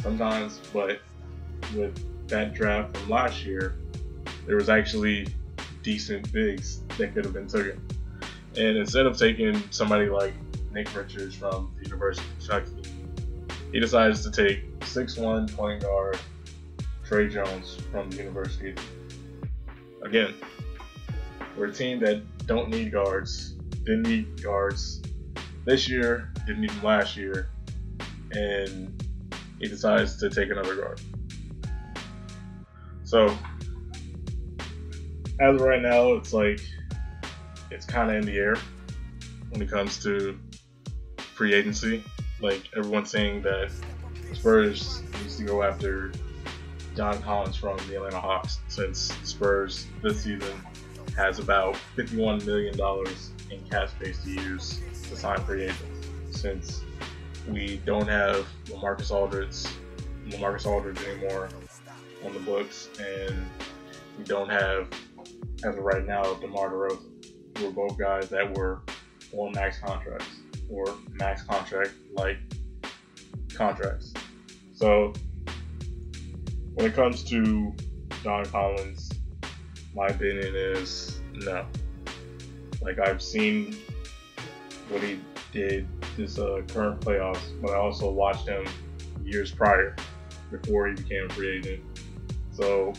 sometimes, 0.02 0.60
but 0.72 1.00
with 1.74 1.98
that 2.28 2.54
draft 2.54 2.96
from 2.96 3.10
last 3.10 3.44
year, 3.44 3.76
there 4.46 4.56
was 4.56 4.68
actually 4.68 5.26
decent 5.87 6.33
bigs 6.33 6.81
that 6.99 7.14
could 7.14 7.25
have 7.25 7.33
been 7.33 7.46
taken. 7.46 7.81
And 8.57 8.77
instead 8.77 9.07
of 9.07 9.16
taking 9.16 9.62
somebody 9.70 10.09
like 10.09 10.35
Nick 10.72 10.92
Richards 10.96 11.37
from 11.37 11.72
the 11.79 11.85
University 11.85 12.27
of 12.27 12.38
Kentucky, 12.40 12.90
he 13.70 13.79
decides 13.79 14.20
to 14.25 14.33
take 14.33 14.81
6'1 14.81 15.55
point 15.55 15.83
guard 15.83 16.18
Tre 17.05 17.29
Jones 17.29 17.79
from 17.92 18.11
the 18.11 18.16
University. 18.16 18.75
Again, 20.03 20.35
we're 21.57 21.66
a 21.66 21.72
team 21.72 22.01
that 22.01 22.20
don't 22.49 22.68
need 22.68 22.90
guards, 22.90 23.53
didn't 23.85 24.03
need 24.03 24.42
guards 24.42 25.03
this 25.66 25.88
year, 25.88 26.33
didn't 26.46 26.62
need 26.62 26.70
them 26.70 26.83
last 26.83 27.16
year, 27.16 27.49
and 28.33 29.05
he 29.61 29.68
decides 29.68 30.16
to 30.16 30.31
take 30.31 30.51
another 30.51 30.75
guard. 30.75 31.01
So, 33.05 33.38
as 35.40 35.55
of 35.55 35.61
right 35.61 35.83
now, 35.83 36.12
it's 36.12 36.33
like 36.33 36.61
it's 37.70 37.87
kind 37.87 38.11
of 38.11 38.16
in 38.16 38.27
the 38.27 38.38
air 38.38 38.57
when 39.51 39.61
it 39.61 39.70
comes 39.70 40.03
to 40.05 40.38
free 41.18 41.55
agency. 41.55 42.03
Like 42.40 42.68
everyone's 42.77 43.11
saying 43.11 43.42
that 43.42 43.70
Spurs 44.35 45.03
needs 45.20 45.37
to 45.37 45.44
go 45.44 45.62
after 45.62 46.12
John 46.94 47.20
Collins 47.22 47.57
from 47.57 47.77
the 47.88 47.96
Atlanta 47.96 48.20
Hawks 48.20 48.59
since 48.68 49.12
Spurs 49.22 49.87
this 50.03 50.22
season 50.22 50.55
has 51.16 51.38
about 51.38 51.77
$51 51.96 52.44
million 52.44 52.75
in 53.51 53.70
cap 53.70 53.88
space 53.90 54.22
to 54.25 54.31
use 54.31 54.81
to 55.09 55.16
sign 55.16 55.38
free 55.40 55.64
agents. 55.64 56.09
Since 56.31 56.83
we 57.49 57.81
don't 57.85 58.09
have 58.09 58.46
LaMarcus 58.66 59.11
Aldridge, 59.11 59.64
LaMarcus 60.29 60.66
Aldridge 60.66 60.99
anymore 61.05 61.49
on 62.25 62.33
the 62.33 62.40
books, 62.40 62.88
and 63.01 63.46
we 64.18 64.25
don't 64.25 64.49
have, 64.49 64.88
as 65.64 65.76
of 65.76 65.85
right 65.85 66.06
now, 66.06 66.22
DeMar 66.35 66.70
DeRozan 66.70 67.62
were 67.62 67.70
both 67.70 67.98
guys 67.98 68.28
that 68.28 68.56
were 68.56 68.82
on 69.32 69.52
max 69.52 69.78
contracts 69.78 70.37
or 70.70 70.94
max 71.12 71.42
contract 71.42 71.92
like 72.12 72.38
contracts. 73.54 74.12
So 74.74 75.12
when 76.74 76.87
it 76.87 76.94
comes 76.94 77.24
to 77.24 77.74
John 78.22 78.44
Collins, 78.46 79.11
my 79.94 80.06
opinion 80.09 80.54
is 80.54 81.20
no. 81.32 81.66
Like 82.82 82.98
I've 82.98 83.22
seen 83.22 83.76
what 84.90 85.02
he 85.02 85.18
did 85.52 85.88
this 86.16 86.38
uh, 86.38 86.61
current 86.68 87.00
playoffs, 87.00 87.61
but 87.62 87.70
I 87.70 87.76
also 87.76 88.11
watched 88.11 88.46
him 88.46 88.66
years 89.24 89.50
prior 89.50 89.96
before 90.50 90.88
he 90.88 90.94
became 90.94 91.26
a 91.30 91.32
free 91.32 91.59
agent. 91.59 91.82
So 92.52 92.92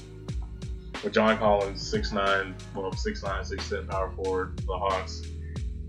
with 1.03 1.13
John 1.13 1.37
Collins, 1.37 1.87
six 1.87 2.11
nine, 2.11 2.55
well 2.75 2.91
six 2.93 3.23
nine, 3.23 3.43
six 3.43 3.69
ten 3.69 3.87
power 3.87 4.11
forward, 4.11 4.57
the 4.65 4.77
Hawks. 4.77 5.21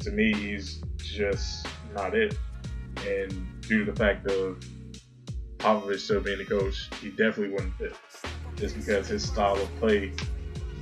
To 0.01 0.11
me, 0.11 0.33
he's 0.33 0.83
just 0.97 1.67
not 1.95 2.15
it. 2.15 2.37
And 3.07 3.47
due 3.63 3.85
to 3.85 3.93
the 3.93 3.97
fact 3.97 4.27
of 4.31 4.61
Popovich 5.59 6.01
still 6.01 6.21
being 6.21 6.39
the 6.39 6.45
coach, 6.45 6.89
he 7.01 7.11
definitely 7.11 7.51
wouldn't 7.51 7.75
fit. 7.77 7.97
Just 8.57 8.77
because 8.77 9.09
his 9.09 9.27
style 9.27 9.57
of 9.57 9.77
play 9.79 10.13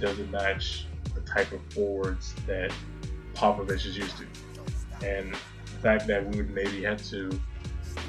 doesn't 0.00 0.30
match 0.30 0.86
the 1.14 1.20
type 1.22 1.52
of 1.52 1.60
forwards 1.72 2.34
that 2.46 2.72
Popovich 3.34 3.86
is 3.86 3.96
used 3.96 4.16
to. 4.18 4.26
And 5.06 5.34
the 5.34 5.82
fact 5.82 6.06
that 6.06 6.26
we 6.26 6.38
would 6.38 6.50
maybe 6.50 6.82
have 6.84 7.04
to 7.10 7.38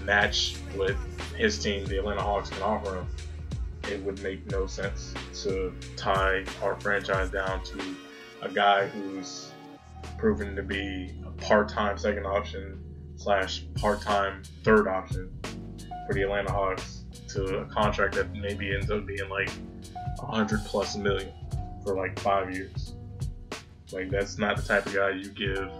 match 0.03 0.55
what 0.75 0.95
his 1.35 1.59
team, 1.59 1.85
the 1.85 1.99
Atlanta 1.99 2.21
Hawks, 2.21 2.49
can 2.49 2.61
offer 2.61 2.95
him 2.97 3.07
it 3.89 4.03
would 4.03 4.21
make 4.21 4.49
no 4.51 4.67
sense 4.67 5.13
to 5.43 5.73
tie 5.95 6.43
our 6.61 6.79
franchise 6.79 7.29
down 7.29 7.63
to 7.63 7.95
a 8.41 8.49
guy 8.49 8.87
who's 8.87 9.51
proven 10.17 10.55
to 10.55 10.63
be 10.63 11.13
a 11.25 11.31
part-time 11.41 11.97
second 11.97 12.25
option 12.25 12.83
slash 13.15 13.63
part-time 13.75 14.43
third 14.63 14.87
option 14.87 15.31
for 16.07 16.13
the 16.13 16.23
Atlanta 16.23 16.51
Hawks 16.51 17.03
to 17.29 17.59
a 17.59 17.65
contract 17.65 18.15
that 18.15 18.33
maybe 18.33 18.73
ends 18.73 18.89
up 18.89 19.05
being 19.05 19.29
like 19.29 19.49
a 20.19 20.25
hundred 20.25 20.63
plus 20.65 20.95
million 20.95 21.31
for 21.83 21.95
like 21.95 22.17
five 22.19 22.53
years. 22.55 22.93
Like 23.91 24.09
that's 24.09 24.37
not 24.37 24.57
the 24.57 24.63
type 24.63 24.85
of 24.85 24.95
guy 24.95 25.11
you 25.11 25.29
give 25.29 25.71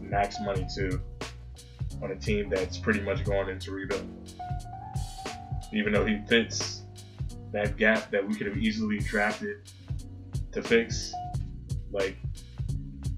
max 0.00 0.36
money 0.40 0.66
to 0.76 1.00
on 2.02 2.10
a 2.10 2.16
team 2.16 2.48
that's 2.48 2.78
pretty 2.78 3.00
much 3.00 3.24
going 3.24 3.48
into 3.48 3.70
rebuild. 3.70 4.06
Even 5.72 5.92
though 5.92 6.04
he 6.04 6.18
fits 6.26 6.81
that 7.52 7.76
gap 7.76 8.10
that 8.10 8.26
we 8.26 8.34
could 8.34 8.46
have 8.46 8.56
easily 8.56 8.98
drafted 8.98 9.70
to 10.52 10.62
fix. 10.62 11.12
Like 11.90 12.16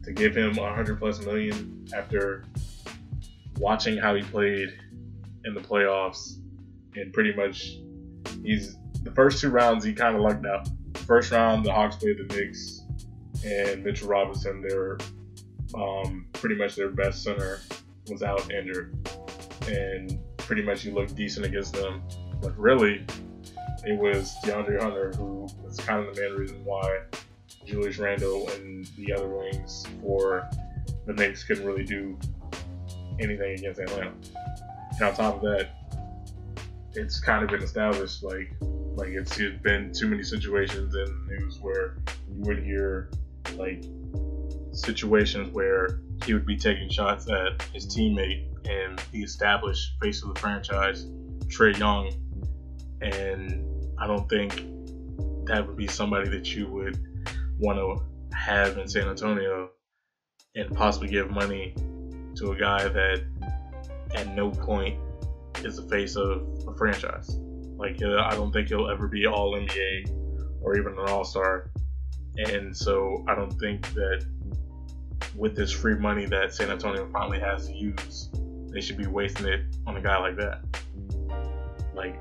to 0.03 0.13
give 0.13 0.37
him 0.37 0.55
100 0.55 0.99
plus 0.99 1.25
million 1.25 1.87
after 1.95 2.45
watching 3.59 3.97
how 3.97 4.15
he 4.15 4.23
played 4.23 4.75
in 5.45 5.55
the 5.55 5.61
playoffs 5.61 6.39
and 6.97 7.13
pretty 7.13 7.33
much 7.35 7.79
he's 8.43 8.77
the 9.03 9.11
first 9.13 9.41
two 9.41 9.51
rounds 9.51 9.85
he 9.85 9.93
kind 9.93 10.17
of 10.17 10.23
lucked 10.23 10.45
out. 10.47 10.69
First 11.07 11.31
round 11.31 11.65
the 11.65 11.73
Hawks 11.73 11.97
played 11.97 12.19
the 12.19 12.35
Knicks 12.35 12.83
and 13.45 13.85
Mitchell 13.85 14.09
Robinson, 14.09 14.63
their 14.63 14.99
um, 15.75 16.27
pretty 16.33 16.55
much 16.55 16.77
their 16.77 16.91
best 16.91 17.23
center 17.23 17.61
was 18.09 18.23
out 18.23 18.51
injured, 18.51 18.97
and 19.69 20.19
pretty 20.37 20.63
much 20.63 20.83
he 20.83 20.91
looked 20.91 21.15
decent 21.15 21.45
against 21.47 21.75
them. 21.75 22.03
But 22.41 22.57
really, 22.59 23.05
it 23.87 23.99
was 23.99 24.37
DeAndre 24.43 24.81
Hunter 24.81 25.13
who 25.17 25.49
was 25.63 25.79
kind 25.79 26.07
of 26.07 26.15
the 26.15 26.21
main 26.21 26.33
reason 26.33 26.65
why 26.65 27.01
Julius 27.67 27.99
Randle 27.99 28.49
and 28.51 28.87
the 28.97 29.13
other 29.13 29.29
wings 29.29 29.87
for 30.01 30.49
the 31.07 31.13
Knicks 31.13 31.45
couldn't 31.45 31.67
really 31.67 31.85
do 31.85 32.19
anything 33.21 33.59
against 33.59 33.81
Atlanta. 33.81 34.13
And 34.93 35.03
on 35.03 35.15
top 35.15 35.37
of 35.37 35.43
that, 35.43 35.71
it's 36.95 37.21
kind 37.21 37.43
of 37.43 37.51
been 37.51 37.63
established 37.63 38.23
like 38.23 38.53
like 38.97 39.09
it's, 39.09 39.39
it's 39.41 39.61
been 39.63 39.93
too 39.93 40.07
many 40.07 40.23
situations 40.23 40.95
in 40.95 41.05
the 41.05 41.35
news 41.35 41.59
where 41.61 41.97
you 42.29 42.43
would 42.43 42.63
hear 42.63 43.11
like 43.57 43.85
situations 44.73 45.53
where 45.53 46.01
he 46.25 46.33
would 46.33 46.47
be 46.47 46.57
taking 46.57 46.89
shots 46.89 47.29
at 47.29 47.61
his 47.73 47.87
teammate 47.87 48.47
and 48.69 49.03
the 49.11 49.23
established 49.23 49.95
face 50.01 50.23
of 50.23 50.33
the 50.33 50.41
franchise, 50.41 51.07
Trae 51.47 51.77
Young, 51.77 52.13
and 53.01 53.65
I 54.05 54.07
don't 54.07 54.29
think 54.29 54.53
that 55.47 55.67
would 55.67 55.79
be 55.79 55.87
somebody 55.87 56.29
that 56.29 56.55
you 56.55 56.69
would 56.69 56.99
want 57.59 57.79
to 57.79 58.37
have 58.37 58.77
in 58.77 58.87
San 58.87 59.09
Antonio 59.09 59.71
and 60.55 60.77
possibly 60.77 61.09
give 61.09 61.31
money 61.31 61.75
to 62.37 62.51
a 62.51 62.57
guy 62.57 62.87
that 62.87 63.25
at 64.15 64.29
no 64.35 64.51
point 64.51 65.01
is 65.65 65.77
the 65.77 65.89
face 65.89 66.17
of 66.17 66.47
a 66.69 66.75
franchise. 66.77 67.39
Like 67.79 68.03
uh, 68.03 68.19
I 68.19 68.33
don't 68.33 68.53
think 68.53 68.69
he'll 68.69 68.91
ever 68.91 69.09
be 69.09 69.27
All 69.27 69.53
NBA 69.55 70.61
or 70.61 70.77
even 70.77 70.99
an 70.99 71.09
All 71.09 71.25
Star, 71.25 71.71
and 72.37 72.77
so 72.77 73.25
I 73.27 73.35
don't 73.35 73.59
think 73.59 73.91
that 73.95 74.27
with 75.35 75.57
this 75.57 75.73
free 75.73 75.95
money 75.95 76.27
that 76.27 76.53
San 76.53 76.71
Antonio 76.71 77.09
finally 77.11 77.41
has 77.41 77.69
to 77.69 77.75
use, 77.75 78.29
they 78.71 78.83
should 78.83 78.99
be 78.99 79.07
wasting 79.07 79.47
it 79.47 79.63
on 79.87 79.97
a 79.97 80.03
guy 80.03 80.19
like 80.19 80.37
that. 80.37 80.61
Like, 81.95 82.21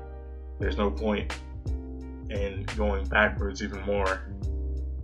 there's 0.58 0.78
no 0.78 0.90
point 0.90 1.30
in 2.30 2.64
going 2.76 3.06
backwards 3.06 3.62
even 3.62 3.80
more 3.82 4.26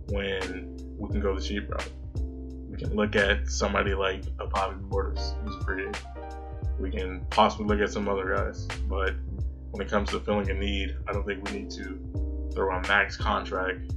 when 0.09 0.77
we 0.97 1.09
can 1.09 1.19
go 1.19 1.35
the 1.35 1.41
cheap 1.41 1.69
route. 1.69 1.91
We 2.69 2.77
can 2.77 2.95
look 2.95 3.15
at 3.15 3.49
somebody 3.49 3.93
like 3.93 4.23
a 4.39 4.47
Bobby 4.47 4.75
Portis, 4.89 5.33
who's 5.43 5.63
free. 5.63 5.87
We 6.79 6.89
can 6.89 7.25
possibly 7.29 7.65
look 7.67 7.79
at 7.79 7.91
some 7.91 8.07
other 8.07 8.35
guys, 8.35 8.65
but 8.87 9.13
when 9.71 9.85
it 9.85 9.89
comes 9.89 10.09
to 10.11 10.19
filling 10.19 10.49
a 10.49 10.53
need, 10.53 10.95
I 11.07 11.13
don't 11.13 11.25
think 11.25 11.47
we 11.49 11.59
need 11.59 11.71
to 11.71 12.49
throw 12.53 12.75
a 12.75 12.81
max 12.87 13.15
contract 13.15 13.93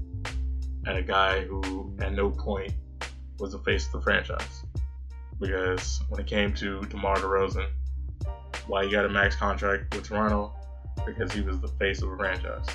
at 0.87 0.97
a 0.97 1.03
guy 1.03 1.41
who 1.43 1.97
at 2.01 2.13
no 2.13 2.31
point 2.31 2.73
was 3.39 3.53
the 3.53 3.59
face 3.61 3.87
of 3.87 3.93
the 3.93 4.01
franchise. 4.03 4.65
Because 5.41 6.01
when 6.09 6.21
it 6.21 6.27
came 6.27 6.55
to 6.55 6.81
DeMar 6.83 7.17
DeRozan, 7.17 7.67
why 8.67 8.83
you 8.83 8.91
got 8.91 9.05
a 9.05 9.09
max 9.09 9.35
contract 9.35 9.95
with 9.95 10.05
Toronto? 10.05 10.55
Because 11.07 11.33
he 11.33 11.41
was 11.41 11.61
the 11.61 11.69
face 11.69 12.03
of 12.03 12.11
the 12.11 12.17
franchise. 12.17 12.67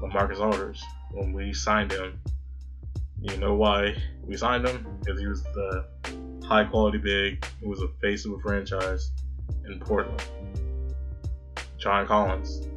But 0.00 0.12
Marcus 0.12 0.38
Aldridge, 0.38 0.80
when 1.12 1.32
we 1.32 1.52
signed 1.52 1.92
him, 1.92 2.20
you 3.20 3.36
know 3.36 3.54
why 3.54 3.94
we 4.24 4.36
signed 4.36 4.66
him? 4.66 4.86
Because 5.00 5.20
he 5.20 5.26
was 5.26 5.42
the 5.42 5.84
high 6.46 6.64
quality 6.64 6.98
big, 6.98 7.44
he 7.60 7.66
was 7.66 7.82
a 7.82 7.88
face 8.00 8.24
of 8.24 8.32
a 8.32 8.38
franchise 8.40 9.10
in 9.66 9.78
Portland. 9.78 10.22
John 11.78 12.06
Collins 12.06 12.68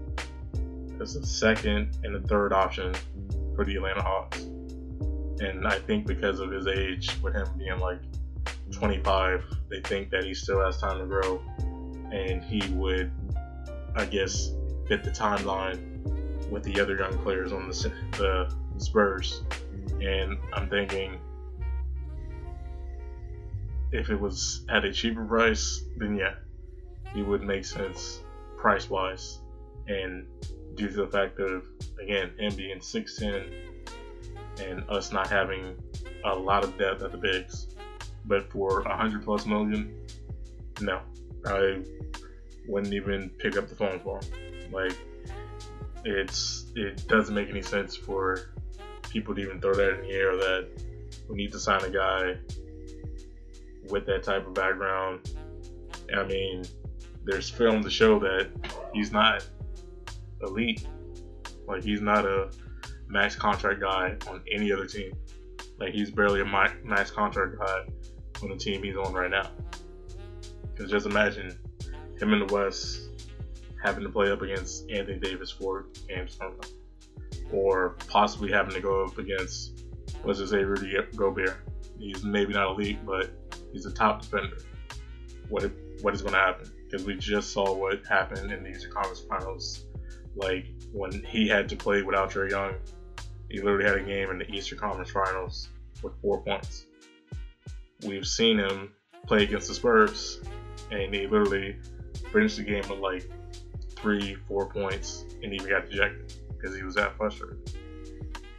is 0.99 1.13
the 1.13 1.25
second 1.25 1.97
and 2.03 2.15
the 2.15 2.27
third 2.27 2.53
option 2.53 2.93
for 3.55 3.65
the 3.65 3.75
Atlanta 3.75 4.01
Hawks 4.01 4.45
and 5.43 5.67
I 5.67 5.79
think 5.79 6.05
because 6.05 6.39
of 6.39 6.51
his 6.51 6.67
age, 6.67 7.15
with 7.21 7.33
him 7.33 7.47
being 7.57 7.79
like 7.79 7.99
25, 8.71 9.43
they 9.69 9.81
think 9.81 10.09
that 10.11 10.23
he 10.23 10.33
still 10.33 10.63
has 10.63 10.77
time 10.77 10.99
to 10.99 11.05
grow, 11.05 11.41
and 12.11 12.43
he 12.43 12.67
would, 12.73 13.11
I 13.95 14.05
guess, 14.05 14.51
fit 14.87 15.03
the 15.03 15.11
timeline 15.11 16.49
with 16.49 16.63
the 16.63 16.79
other 16.79 16.97
young 16.97 17.17
players 17.19 17.51
on 17.51 17.67
the, 17.67 17.93
the 18.11 18.55
Spurs. 18.77 19.43
And 20.01 20.37
I'm 20.53 20.69
thinking, 20.69 21.19
if 23.91 24.09
it 24.09 24.19
was 24.19 24.65
at 24.69 24.83
a 24.83 24.91
cheaper 24.91 25.23
price, 25.23 25.85
then 25.97 26.15
yeah, 26.15 26.35
it 27.15 27.25
would 27.25 27.43
make 27.43 27.63
sense 27.65 28.23
price 28.57 28.89
wise, 28.89 29.39
and 29.87 30.25
due 30.75 30.87
to 30.87 30.93
the 30.93 31.07
fact 31.07 31.39
of 31.39 31.63
again 32.01 32.31
him 32.37 32.55
being 32.55 32.79
6'10 32.79 33.53
and 34.61 34.89
us 34.89 35.11
not 35.11 35.27
having 35.27 35.75
a 36.25 36.33
lot 36.33 36.63
of 36.63 36.77
depth 36.77 37.03
at 37.03 37.11
the 37.11 37.17
bigs. 37.17 37.67
But 38.25 38.49
for 38.51 38.81
a 38.81 38.95
hundred 38.95 39.23
plus 39.23 39.45
million, 39.45 39.93
no, 40.79 41.01
I 41.45 41.81
wouldn't 42.67 42.93
even 42.93 43.29
pick 43.37 43.57
up 43.57 43.67
the 43.67 43.75
phone 43.75 43.99
for 43.99 44.19
him. 44.19 44.52
Like 44.73 44.97
it's 46.05 46.71
it 46.75 47.07
doesn't 47.07 47.33
make 47.33 47.49
any 47.49 47.61
sense 47.61 47.95
for 47.95 48.53
people 49.09 49.35
to 49.35 49.41
even 49.41 49.61
throw 49.61 49.73
that 49.73 49.99
in 49.99 50.01
the 50.01 50.11
air 50.11 50.35
that 50.35 50.67
we 51.29 51.35
need 51.35 51.51
to 51.51 51.59
sign 51.59 51.83
a 51.83 51.89
guy 51.89 52.35
with 53.89 54.05
that 54.07 54.23
type 54.23 54.45
of 54.47 54.53
background. 54.53 55.29
I 56.15 56.23
mean, 56.23 56.63
there's 57.23 57.49
film 57.49 57.83
to 57.83 57.89
show 57.89 58.19
that 58.19 58.49
he's 58.93 59.11
not 59.11 59.47
elite. 60.41 60.87
Like 61.67 61.83
he's 61.83 62.01
not 62.01 62.25
a 62.25 62.49
max 63.07 63.35
contract 63.35 63.79
guy 63.79 64.17
on 64.27 64.41
any 64.51 64.71
other 64.71 64.85
team. 64.85 65.13
Like 65.79 65.93
he's 65.93 66.11
barely 66.11 66.41
a 66.41 66.45
max 66.45 67.11
contract 67.11 67.57
guy 67.59 67.85
on 68.41 68.49
the 68.49 68.57
team 68.57 68.83
he's 68.83 68.97
on 68.97 69.13
right 69.13 69.31
now. 69.31 69.49
Because 70.73 70.91
just 70.91 71.05
imagine 71.05 71.57
him 72.19 72.33
in 72.33 72.45
the 72.45 72.53
West 72.53 73.12
having 73.83 74.03
to 74.03 74.09
play 74.09 74.31
up 74.31 74.41
against 74.41 74.89
Anthony 74.89 75.19
Davis 75.19 75.51
for 75.51 75.87
games 76.07 76.35
from 76.35 76.59
or 77.51 77.97
possibly 78.07 78.51
having 78.51 78.73
to 78.73 78.81
go 78.81 79.05
up 79.05 79.17
against 79.17 79.83
let's 80.23 80.39
just 80.39 80.51
say 80.51 80.63
Rudy 80.63 80.95
Gobert. 81.15 81.57
He's 81.99 82.23
maybe 82.23 82.53
not 82.53 82.71
elite, 82.71 83.05
but 83.05 83.31
he's 83.71 83.85
a 83.85 83.93
top 83.93 84.21
defender. 84.21 84.57
What 85.49 85.69
what 86.01 86.13
is 86.13 86.21
going 86.21 86.33
to 86.33 86.39
happen? 86.39 86.71
Because 86.89 87.05
we 87.05 87.15
just 87.15 87.51
saw 87.51 87.73
what 87.73 88.05
happened 88.05 88.51
in 88.51 88.63
the 88.63 88.69
Eastern 88.69 88.91
Conference 88.91 89.21
Finals, 89.21 89.85
like 90.35 90.67
when 90.91 91.23
he 91.23 91.47
had 91.47 91.69
to 91.69 91.75
play 91.75 92.01
without 92.01 92.31
Trae 92.31 92.49
Young 92.49 92.75
he 93.53 93.61
literally 93.61 93.85
had 93.85 93.97
a 93.97 94.03
game 94.03 94.31
in 94.31 94.39
the 94.39 94.51
Eastern 94.51 94.79
Conference 94.79 95.11
Finals 95.11 95.69
with 96.01 96.19
four 96.21 96.41
points. 96.41 96.87
We've 98.03 98.25
seen 98.25 98.57
him 98.57 98.91
play 99.27 99.43
against 99.43 99.67
the 99.67 99.75
Spurs, 99.75 100.41
and 100.91 101.13
he 101.13 101.27
literally 101.27 101.77
finished 102.31 102.57
the 102.57 102.63
game 102.63 102.83
with 102.89 102.97
like 102.97 103.29
three, 104.03 104.35
four 104.47 104.67
points, 104.67 105.23
and 105.41 105.53
even 105.53 105.69
got 105.69 105.85
ejected 105.85 106.33
because 106.49 106.75
he 106.75 106.83
was 106.83 106.93
that 106.95 107.15
frustrated. 107.15 107.71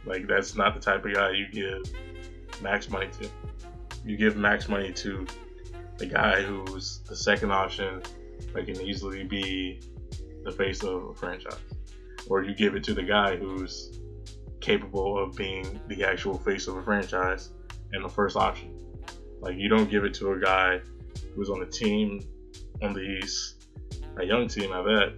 Like 0.03 0.27
that's 0.27 0.55
not 0.55 0.73
the 0.73 0.81
type 0.81 1.05
of 1.05 1.13
guy 1.13 1.31
you 1.31 1.47
give 1.51 1.83
max 2.61 2.89
money 2.89 3.09
to. 3.21 3.29
You 4.03 4.17
give 4.17 4.35
max 4.35 4.67
money 4.67 4.91
to 4.91 5.25
the 5.97 6.07
guy 6.07 6.41
who's 6.41 6.99
the 7.07 7.15
second 7.15 7.51
option 7.51 8.01
that 8.53 8.65
can 8.65 8.81
easily 8.81 9.23
be 9.23 9.79
the 10.43 10.51
face 10.51 10.83
of 10.83 11.05
a 11.09 11.13
franchise, 11.13 11.59
or 12.27 12.43
you 12.43 12.55
give 12.55 12.75
it 12.75 12.83
to 12.85 12.93
the 12.93 13.03
guy 13.03 13.35
who's 13.35 13.99
capable 14.61 15.17
of 15.17 15.35
being 15.35 15.79
the 15.87 16.03
actual 16.03 16.39
face 16.39 16.67
of 16.67 16.75
a 16.75 16.81
franchise 16.81 17.51
and 17.93 18.03
the 18.03 18.09
first 18.09 18.35
option. 18.35 18.75
Like 19.41 19.57
you 19.57 19.69
don't 19.69 19.89
give 19.91 20.05
it 20.05 20.13
to 20.15 20.31
a 20.31 20.39
guy 20.39 20.81
who's 21.35 21.51
on 21.51 21.59
the 21.59 21.67
team 21.67 22.25
on 22.81 22.93
the 22.93 23.01
East, 23.01 23.54
a 24.17 24.25
young 24.25 24.47
team 24.47 24.71
I 24.71 24.83
bet, 24.83 25.13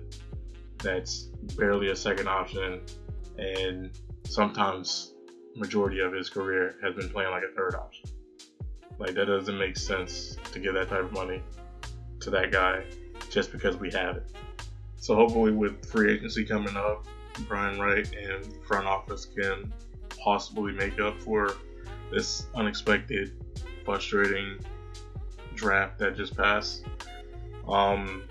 that's 0.79 1.23
barely 1.55 1.89
a 1.89 1.95
second 1.95 2.27
option 2.27 2.81
and 3.37 3.91
sometimes 4.25 5.13
majority 5.55 5.99
of 5.99 6.13
his 6.13 6.29
career 6.29 6.75
has 6.83 6.93
been 6.95 7.09
playing 7.09 7.31
like 7.31 7.43
a 7.43 7.55
third 7.55 7.75
option. 7.75 8.09
Like 8.99 9.13
that 9.15 9.25
doesn't 9.25 9.57
make 9.57 9.77
sense 9.77 10.37
to 10.51 10.59
give 10.59 10.73
that 10.73 10.89
type 10.89 11.03
of 11.03 11.11
money 11.11 11.41
to 12.19 12.29
that 12.31 12.51
guy 12.51 12.83
just 13.29 13.51
because 13.51 13.77
we 13.77 13.91
have 13.91 14.17
it. 14.17 14.31
So 14.97 15.15
hopefully 15.15 15.51
with 15.51 15.85
free 15.85 16.13
agency 16.13 16.45
coming 16.45 16.75
up, 16.75 17.05
Brian 17.47 17.79
Wright 17.79 18.07
and 18.15 18.45
front 18.65 18.87
office 18.87 19.25
can 19.25 19.71
possibly 20.19 20.73
make 20.73 20.99
up 20.99 21.21
for 21.21 21.55
this 22.11 22.47
unexpected, 22.55 23.33
frustrating 23.85 24.57
draft 25.55 25.99
that 25.99 26.15
just 26.15 26.35
passed. 26.35 26.85
Um, 27.67 28.23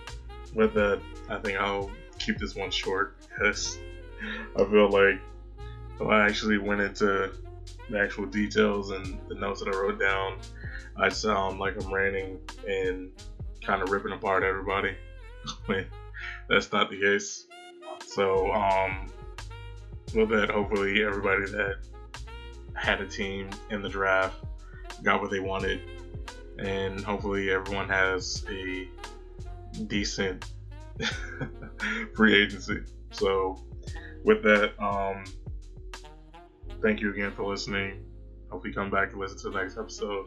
with 0.56 0.72
that, 0.74 1.00
I 1.28 1.38
think 1.38 1.58
I'll 1.58 1.90
keep 2.18 2.38
this 2.38 2.56
one 2.56 2.70
short 2.70 3.14
because 3.20 3.78
I 4.56 4.64
feel 4.64 4.88
like 4.88 5.20
if 6.00 6.06
I 6.06 6.26
actually 6.26 6.58
went 6.58 6.80
into 6.80 7.30
the 7.90 8.00
actual 8.00 8.26
details 8.26 8.90
and 8.90 9.20
the 9.28 9.34
notes 9.34 9.62
that 9.62 9.72
I 9.72 9.78
wrote 9.78 10.00
down, 10.00 10.38
I 10.96 11.10
sound 11.10 11.60
like 11.60 11.76
I'm 11.80 11.92
ranting 11.92 12.40
and 12.66 13.10
kind 13.62 13.82
of 13.82 13.90
ripping 13.90 14.12
apart 14.12 14.42
everybody. 14.42 14.96
That's 16.48 16.72
not 16.72 16.90
the 16.90 17.00
case. 17.00 17.46
So, 18.06 18.50
um, 18.52 19.12
with 20.14 20.30
that, 20.30 20.50
hopefully 20.50 21.04
everybody 21.04 21.44
that 21.52 21.76
had 22.74 23.00
a 23.00 23.06
team 23.06 23.50
in 23.70 23.82
the 23.82 23.88
draft 23.88 24.36
got 25.02 25.20
what 25.20 25.30
they 25.30 25.40
wanted, 25.40 25.82
and 26.58 27.00
hopefully 27.04 27.50
everyone 27.50 27.88
has 27.88 28.44
a 28.50 28.88
decent 29.76 30.50
free 32.16 32.42
agency. 32.42 32.80
So, 33.12 33.58
with 34.24 34.42
that, 34.42 34.72
um, 34.82 35.24
thank 36.82 37.00
you 37.00 37.12
again 37.12 37.32
for 37.32 37.44
listening. 37.44 38.04
Hope 38.50 38.66
you 38.66 38.72
come 38.72 38.90
back 38.90 39.12
and 39.12 39.20
listen 39.20 39.38
to 39.38 39.50
the 39.50 39.60
next 39.60 39.76
episode. 39.76 40.26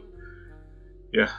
Yeah, 1.12 1.30